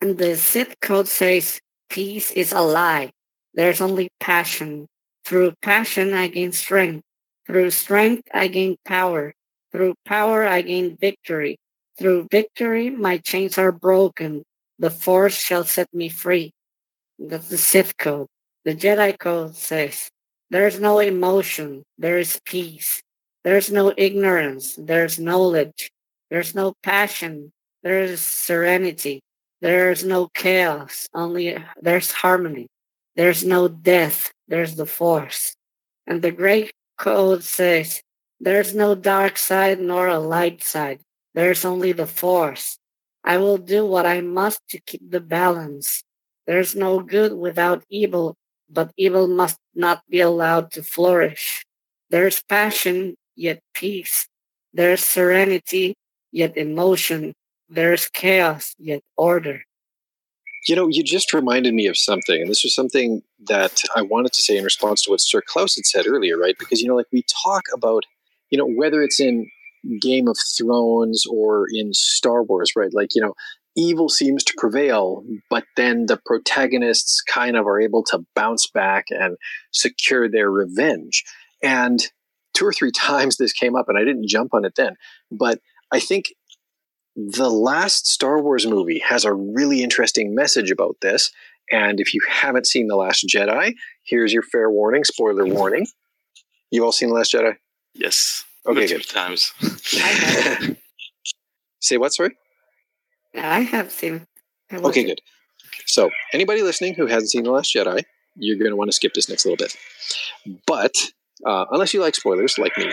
[0.00, 3.10] And the Sith code says peace is a lie.
[3.54, 4.86] There's only passion.
[5.24, 7.02] Through passion I gain strength.
[7.46, 9.32] Through strength I gain power.
[9.72, 11.56] Through power I gain victory.
[11.98, 14.44] Through victory my chains are broken.
[14.78, 16.52] The force shall set me free.
[17.18, 18.28] That's the Sith code.
[18.64, 20.10] The Jedi code says
[20.50, 23.02] there's no emotion, there is peace.
[23.42, 25.90] There's no ignorance, there's knowledge.
[26.30, 29.20] There's no passion, there is serenity.
[29.60, 32.68] There's no chaos, only uh, there's harmony.
[33.16, 35.54] There's no death, there's the force.
[36.06, 38.02] And the great code says
[38.38, 41.00] there's no dark side nor a light side.
[41.34, 42.78] There's only the force.
[43.24, 46.02] I will do what I must to keep the balance.
[46.46, 48.36] There's no good without evil,
[48.70, 51.64] but evil must not be allowed to flourish.
[52.10, 54.28] There's passion, yet peace.
[54.72, 55.94] There's serenity,
[56.30, 57.34] yet emotion.
[57.68, 59.62] There's chaos, yet order.
[60.68, 64.32] You know, you just reminded me of something, and this was something that I wanted
[64.32, 66.56] to say in response to what Sir Klaus had said earlier, right?
[66.58, 68.04] Because, you know, like we talk about,
[68.50, 69.48] you know, whether it's in
[70.00, 72.92] Game of Thrones or in Star Wars, right?
[72.92, 73.34] Like, you know,
[73.76, 79.06] evil seems to prevail, but then the protagonists kind of are able to bounce back
[79.10, 79.36] and
[79.72, 81.22] secure their revenge.
[81.62, 82.00] And
[82.54, 84.96] two or three times this came up, and I didn't jump on it then,
[85.30, 85.60] but
[85.92, 86.26] I think
[87.16, 91.32] the last Star Wars movie has a really interesting message about this.
[91.70, 95.86] And if you haven't seen The Last Jedi, here's your fair warning, spoiler warning.
[96.70, 97.56] You've all seen The Last Jedi?
[97.94, 98.44] Yes.
[98.66, 99.08] Okay, good.
[99.08, 99.52] times.
[101.80, 102.36] Say what, sorry?
[103.34, 104.26] I have seen.
[104.70, 105.20] I Okay, good.
[105.86, 108.02] So, anybody listening who hasn't seen The Last Jedi,
[108.36, 109.74] you're going to want to skip this next little bit.
[110.66, 110.92] But,
[111.44, 112.92] uh, unless you like spoilers, like me.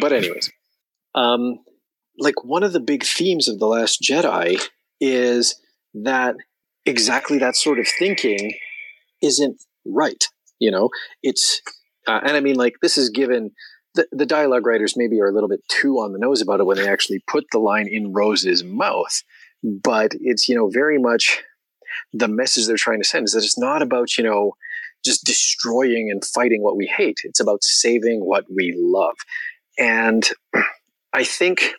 [0.00, 0.50] But, anyways,
[1.14, 1.58] um,
[2.18, 4.60] like one of the big themes of The Last Jedi
[5.00, 5.60] is
[5.94, 6.36] that
[6.86, 8.54] exactly that sort of thinking
[9.22, 10.24] isn't right.
[10.58, 10.90] You know,
[11.22, 11.60] it's,
[12.06, 13.52] uh, and I mean, like, this is given.
[13.94, 16.64] The, the dialogue writers maybe are a little bit too on the nose about it
[16.64, 19.22] when they actually put the line in Rose's mouth
[19.62, 21.42] but it's you know very much
[22.12, 24.52] the message they're trying to send is that it's not about you know
[25.04, 29.16] just destroying and fighting what we hate it's about saving what we love
[29.78, 30.30] and
[31.12, 31.74] i think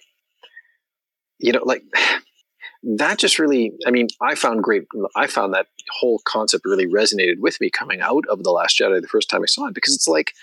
[1.43, 1.83] you know like
[2.97, 4.83] that just really i mean i found great
[5.15, 8.99] i found that whole concept really resonated with me coming out of the last jedi
[8.99, 10.33] the first time i saw it because it's like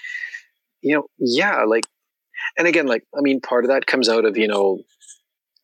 [0.81, 1.85] you know yeah like
[2.57, 4.81] and again like i mean part of that comes out of you know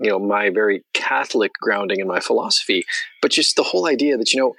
[0.00, 2.84] you know my very catholic grounding in my philosophy
[3.22, 4.54] but just the whole idea that you know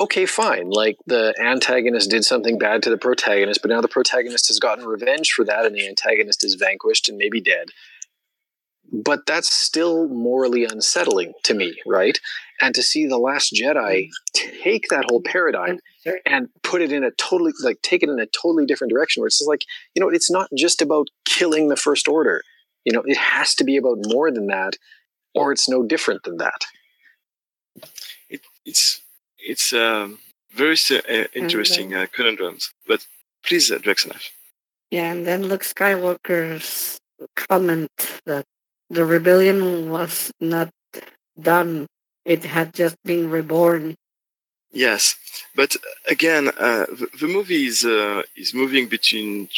[0.00, 4.48] okay fine like the antagonist did something bad to the protagonist but now the protagonist
[4.48, 7.68] has gotten revenge for that and the antagonist is vanquished and maybe dead
[8.92, 12.18] but that's still morally unsettling to me right?
[12.60, 15.78] And to see the last jedi take that whole paradigm
[16.26, 19.26] and put it in a totally like take it in a totally different direction where
[19.26, 19.64] it's just like
[19.94, 22.42] you know it's not just about killing the first order.
[22.84, 24.76] You know it has to be about more than that
[25.34, 26.66] or it's no different than that.
[28.28, 29.02] It, it's
[29.38, 30.18] it's um,
[30.52, 32.72] very uh, interesting uh, conundrums.
[32.86, 33.06] But
[33.44, 34.30] please, uh, Drexenef.
[34.90, 37.00] Yeah, and then Luke Skywalker's
[37.48, 37.90] comment
[38.26, 38.44] that
[38.92, 40.68] the rebellion was not
[41.40, 41.86] done;
[42.24, 43.96] it had just been reborn.
[44.70, 45.16] Yes,
[45.54, 45.76] but
[46.08, 46.86] again, uh,
[47.20, 49.48] the, movie is uh, is moving between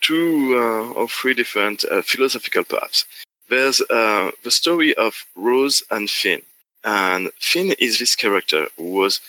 [0.00, 3.04] two uh, or three different uh, philosophical paths.
[3.48, 6.42] There's uh, the story of Rose and Finn,
[6.84, 9.20] and Finn is this character who was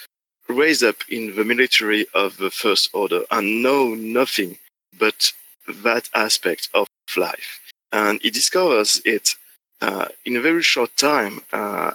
[0.47, 4.57] raised up in the military of the First Order and know nothing
[4.97, 5.34] but
[5.68, 7.59] that aspect of life,
[7.91, 9.36] and he discovers it
[9.82, 11.41] uh, in a very short time.
[11.51, 11.91] Uh,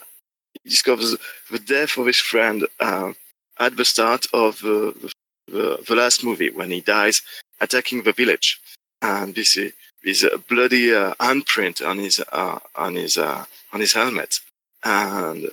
[0.63, 1.17] he discovers
[1.51, 2.67] the death of his friend.
[2.81, 3.13] Uh,
[3.59, 5.13] at the start of the,
[5.49, 7.23] the, the last movie when he dies
[7.61, 8.61] attacking the village.
[9.03, 9.73] And this is,
[10.05, 14.41] with a bloody uh, handprint on his uh, on his uh, on his helmet,
[14.85, 15.51] and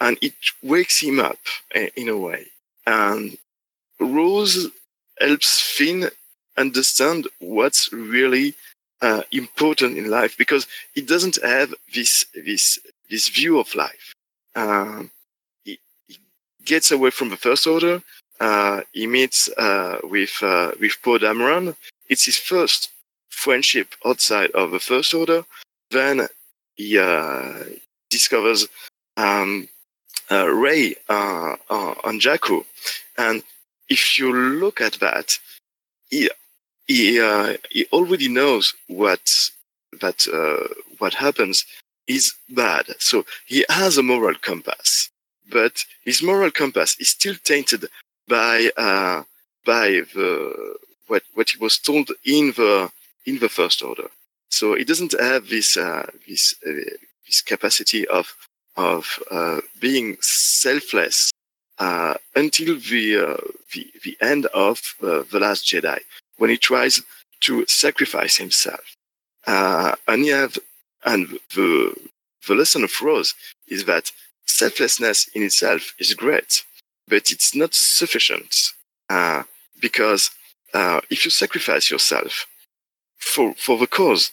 [0.00, 1.38] and it wakes him up
[1.74, 2.46] in a way.
[2.86, 3.38] And
[3.98, 4.68] Rose
[5.18, 6.10] helps Finn
[6.56, 8.54] understand what's really
[9.02, 12.78] uh, important in life because he doesn't have this this
[13.10, 14.14] this view of life.
[14.54, 15.10] Um,
[15.64, 15.78] he,
[16.08, 16.18] he,
[16.64, 18.02] gets away from the First Order.
[18.40, 21.76] Uh, he meets uh, with uh, with Poe Dameron.
[22.08, 22.90] It's his first
[23.28, 25.44] friendship outside of the First Order.
[25.90, 26.26] Then
[26.74, 27.64] he uh,
[28.10, 28.66] discovers
[29.16, 29.68] um,
[30.30, 31.56] uh, uh,
[32.04, 32.64] on Jakku,
[33.16, 33.42] and
[33.88, 35.38] if you look at that,
[36.08, 36.28] he
[36.86, 39.50] he, uh, he already knows what
[40.00, 40.68] that uh,
[40.98, 41.64] what happens
[42.06, 42.86] is bad.
[42.98, 45.10] So he has a moral compass,
[45.50, 47.86] but his moral compass is still tainted
[48.28, 49.22] by uh,
[49.64, 50.76] by the
[51.08, 52.90] what what he was told in the
[53.24, 54.08] in the first order.
[54.50, 58.34] So he doesn't have this uh, this uh, this capacity of
[58.76, 61.30] of uh, being selfless
[61.78, 63.36] uh, until the,
[63.72, 65.98] the, the end of the Last Jedi,
[66.38, 67.02] when he tries
[67.40, 68.96] to sacrifice himself.
[69.46, 70.58] Uh, and he have,
[71.04, 71.94] and the
[72.48, 73.34] the lesson of Rose
[73.68, 74.12] is that
[74.46, 76.62] selflessness in itself is great,
[77.08, 78.54] but it's not sufficient
[79.10, 79.42] uh,
[79.80, 80.30] because
[80.74, 82.46] uh, if you sacrifice yourself
[83.18, 84.30] for for the cause,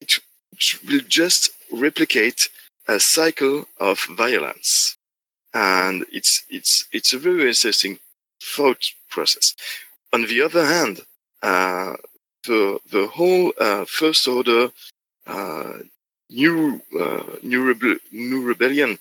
[0.00, 0.18] it
[0.88, 2.48] will just replicate
[2.88, 4.96] a cycle of violence
[5.56, 7.98] and it's it's it's a very interesting
[8.42, 9.54] thought process.
[10.12, 11.00] On the other hand,
[11.42, 14.70] the the whole uh, first order
[15.26, 15.78] uh,
[16.30, 18.98] new uh, new, rebe- new rebellion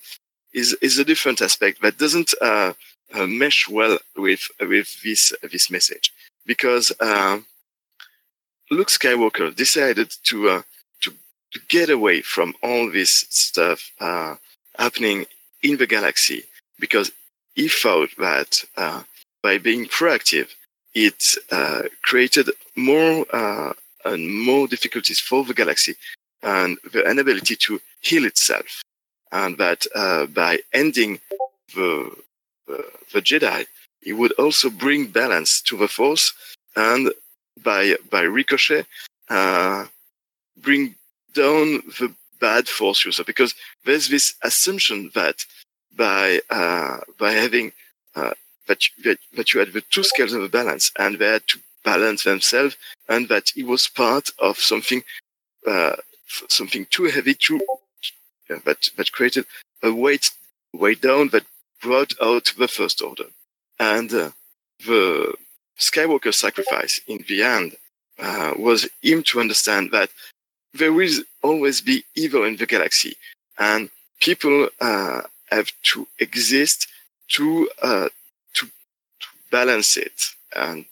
[0.53, 2.73] is is a different aspect that doesn't uh,
[3.13, 6.13] uh, mesh well with with this this message.
[6.45, 6.91] Because
[8.71, 10.63] Luke Skywalker decided to
[11.01, 11.11] to
[11.51, 13.91] to get away from all this stuff
[14.77, 15.25] happening
[15.63, 16.43] in the galaxy
[16.79, 17.11] because
[17.55, 19.03] he thought that uh,
[19.41, 20.49] by being proactive,
[20.95, 23.73] it uh, created more uh,
[24.05, 25.95] and more difficulties for the galaxy
[26.41, 28.81] and the inability to heal itself.
[29.31, 31.19] And that uh, by ending
[31.75, 32.15] the,
[32.67, 33.65] the, the Jedi,
[34.03, 36.33] it would also bring balance to the Force
[36.75, 37.11] and
[37.63, 38.85] by, by ricochet,
[39.29, 39.85] uh,
[40.57, 40.95] bring
[41.33, 43.23] down the bad Force user.
[43.23, 45.45] Because there's this assumption that
[45.95, 47.71] by uh, by having
[48.67, 51.59] that, that that you had the two scales of a balance and they had to
[51.83, 55.03] balance themselves and that it was part of something
[55.67, 55.95] uh,
[56.49, 57.61] something too heavy too
[58.49, 59.45] yeah, that that created
[59.83, 60.31] a weight
[60.73, 61.45] weight down that
[61.81, 63.25] brought out the first order.
[63.79, 64.31] And uh,
[64.85, 65.33] the
[65.79, 67.75] Skywalker sacrifice in the end
[68.19, 70.09] uh, was him to understand that
[70.73, 71.11] there will
[71.43, 73.15] always be evil in the galaxy
[73.57, 73.89] and
[74.19, 76.87] people uh, have to exist
[77.29, 78.09] to uh, to, to
[79.51, 80.21] balance it
[80.55, 80.85] and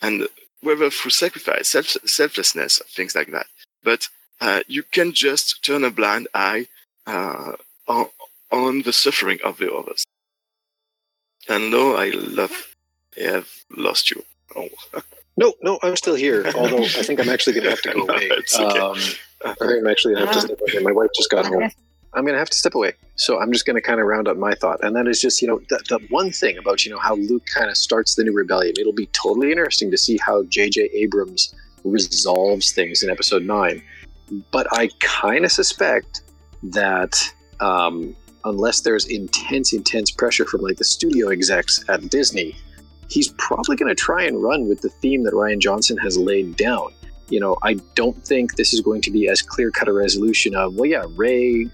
[0.00, 0.26] and
[0.62, 3.46] whether through sacrifice, self, selflessness, things like that.
[3.82, 4.08] But
[4.40, 6.66] uh, you can just turn a blind eye
[7.06, 7.52] uh,
[7.88, 8.06] on,
[8.50, 10.04] on the suffering of the others.
[11.48, 12.74] And no, I love,
[13.18, 14.24] I have lost you.
[14.56, 14.68] Oh.
[15.36, 16.44] no, no, I'm still here.
[16.54, 18.28] Although I think I'm actually going to have to go away.
[18.28, 18.78] no, okay.
[18.78, 18.98] um,
[19.44, 20.82] I think I'm actually going to have to step away.
[20.82, 21.70] My wife just got home.
[22.14, 22.92] I'm going to have to step away.
[23.16, 24.82] So I'm just going to kind of round up my thought.
[24.82, 27.46] And that is just, you know, the, the one thing about, you know, how Luke
[27.46, 28.74] kind of starts the new rebellion.
[28.78, 30.90] It'll be totally interesting to see how J.J.
[30.94, 31.54] Abrams
[31.84, 33.82] resolves things in episode nine.
[34.50, 36.22] But I kind of suspect
[36.62, 37.18] that
[37.60, 42.56] um, unless there's intense, intense pressure from like the studio execs at Disney,
[43.08, 46.56] he's probably going to try and run with the theme that Rian Johnson has laid
[46.56, 46.92] down.
[47.28, 50.54] You know, I don't think this is going to be as clear cut a resolution
[50.54, 51.70] of, well, yeah, Rey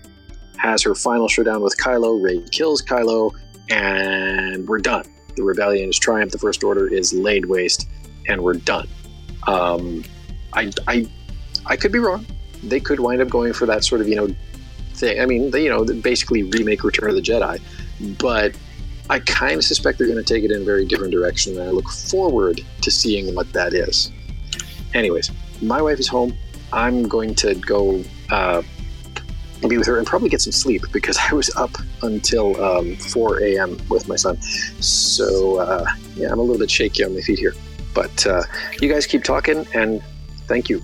[0.58, 2.22] has her final showdown with Kylo.
[2.22, 3.32] Rey kills Kylo,
[3.70, 5.04] and we're done.
[5.36, 6.32] The rebellion is triumphed.
[6.32, 7.88] The First Order is laid waste,
[8.26, 8.88] and we're done.
[9.46, 10.04] Um,
[10.52, 11.06] I, I,
[11.66, 12.26] I could be wrong.
[12.62, 14.34] They could wind up going for that sort of you know
[14.94, 15.20] thing.
[15.20, 17.60] I mean, they, you know, basically remake Return of the Jedi,
[18.18, 18.54] but
[19.10, 21.68] I kind of suspect they're going to take it in a very different direction, and
[21.68, 24.12] I look forward to seeing what that is.
[24.94, 25.30] Anyways,
[25.62, 26.36] my wife is home.
[26.72, 28.62] I'm going to go uh,
[29.66, 31.70] be with her and probably get some sleep because I was up
[32.02, 33.76] until um, 4 a.m.
[33.88, 34.40] with my son.
[34.80, 37.54] So, uh, yeah, I'm a little bit shaky on my feet here.
[37.94, 38.42] But uh,
[38.80, 40.02] you guys keep talking and
[40.46, 40.82] thank you.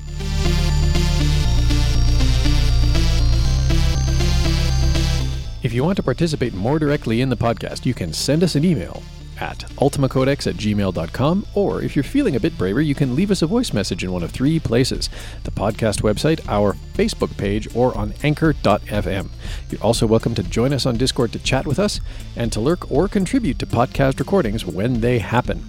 [5.62, 8.64] If you want to participate more directly in the podcast, you can send us an
[8.64, 9.02] email
[9.40, 13.42] at ultimacodex at gmail.com, or if you're feeling a bit braver, you can leave us
[13.42, 15.08] a voice message in one of three places
[15.44, 19.28] the podcast website, our Facebook page, or on anchor.fm.
[19.70, 22.00] You're also welcome to join us on Discord to chat with us
[22.36, 25.64] and to lurk or contribute to podcast recordings when they happen.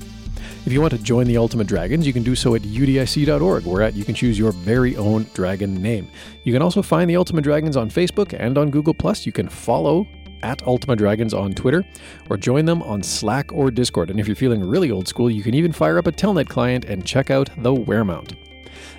[0.65, 3.89] If you want to join the Ultima Dragons, you can do so at udic.org, where
[3.89, 6.07] you can choose your very own dragon name.
[6.43, 8.95] You can also find the Ultima Dragons on Facebook and on Google.
[9.23, 10.07] You can follow
[10.45, 11.83] at Ultima Dragons on Twitter,
[12.29, 14.11] or join them on Slack or Discord.
[14.11, 16.85] And if you're feeling really old school, you can even fire up a Telnet client
[16.85, 18.35] and check out the Weremount.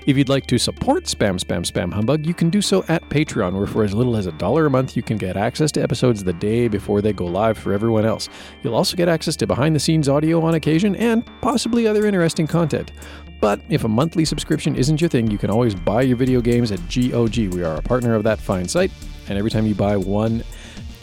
[0.07, 3.53] If you'd like to support Spam Spam Spam Humbug, you can do so at Patreon,
[3.55, 6.23] where for as little as a dollar a month, you can get access to episodes
[6.23, 8.29] the day before they go live for everyone else.
[8.63, 12.47] You'll also get access to behind the scenes audio on occasion and possibly other interesting
[12.47, 12.93] content.
[13.41, 16.73] But if a monthly subscription isn't your thing, you can always buy your video games
[16.73, 17.53] at GOG.
[17.53, 18.93] We are a partner of that fine site,
[19.29, 20.43] and every time you buy one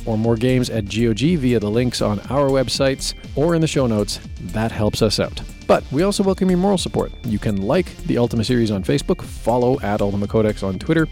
[0.06, 3.88] or more games at GOG via the links on our websites or in the show
[3.88, 5.42] notes, that helps us out.
[5.68, 7.12] But we also welcome your moral support.
[7.26, 11.08] You can like the Ultima series on Facebook, follow at Ultima Codex on Twitter,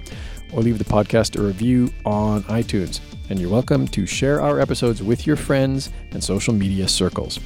[0.54, 3.00] or leave the podcast a review on iTunes.
[3.30, 7.40] And you're welcome to share our episodes with your friends and social media circles.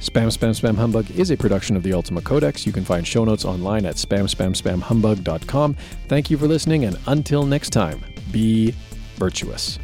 [0.00, 2.64] Spam Spam Spam Humbug is a production of the Ultima Codex.
[2.64, 5.76] You can find show notes online at spamspamspamhumbug.com.
[6.08, 8.74] Thank you for listening, and until next time, be
[9.16, 9.78] virtuous.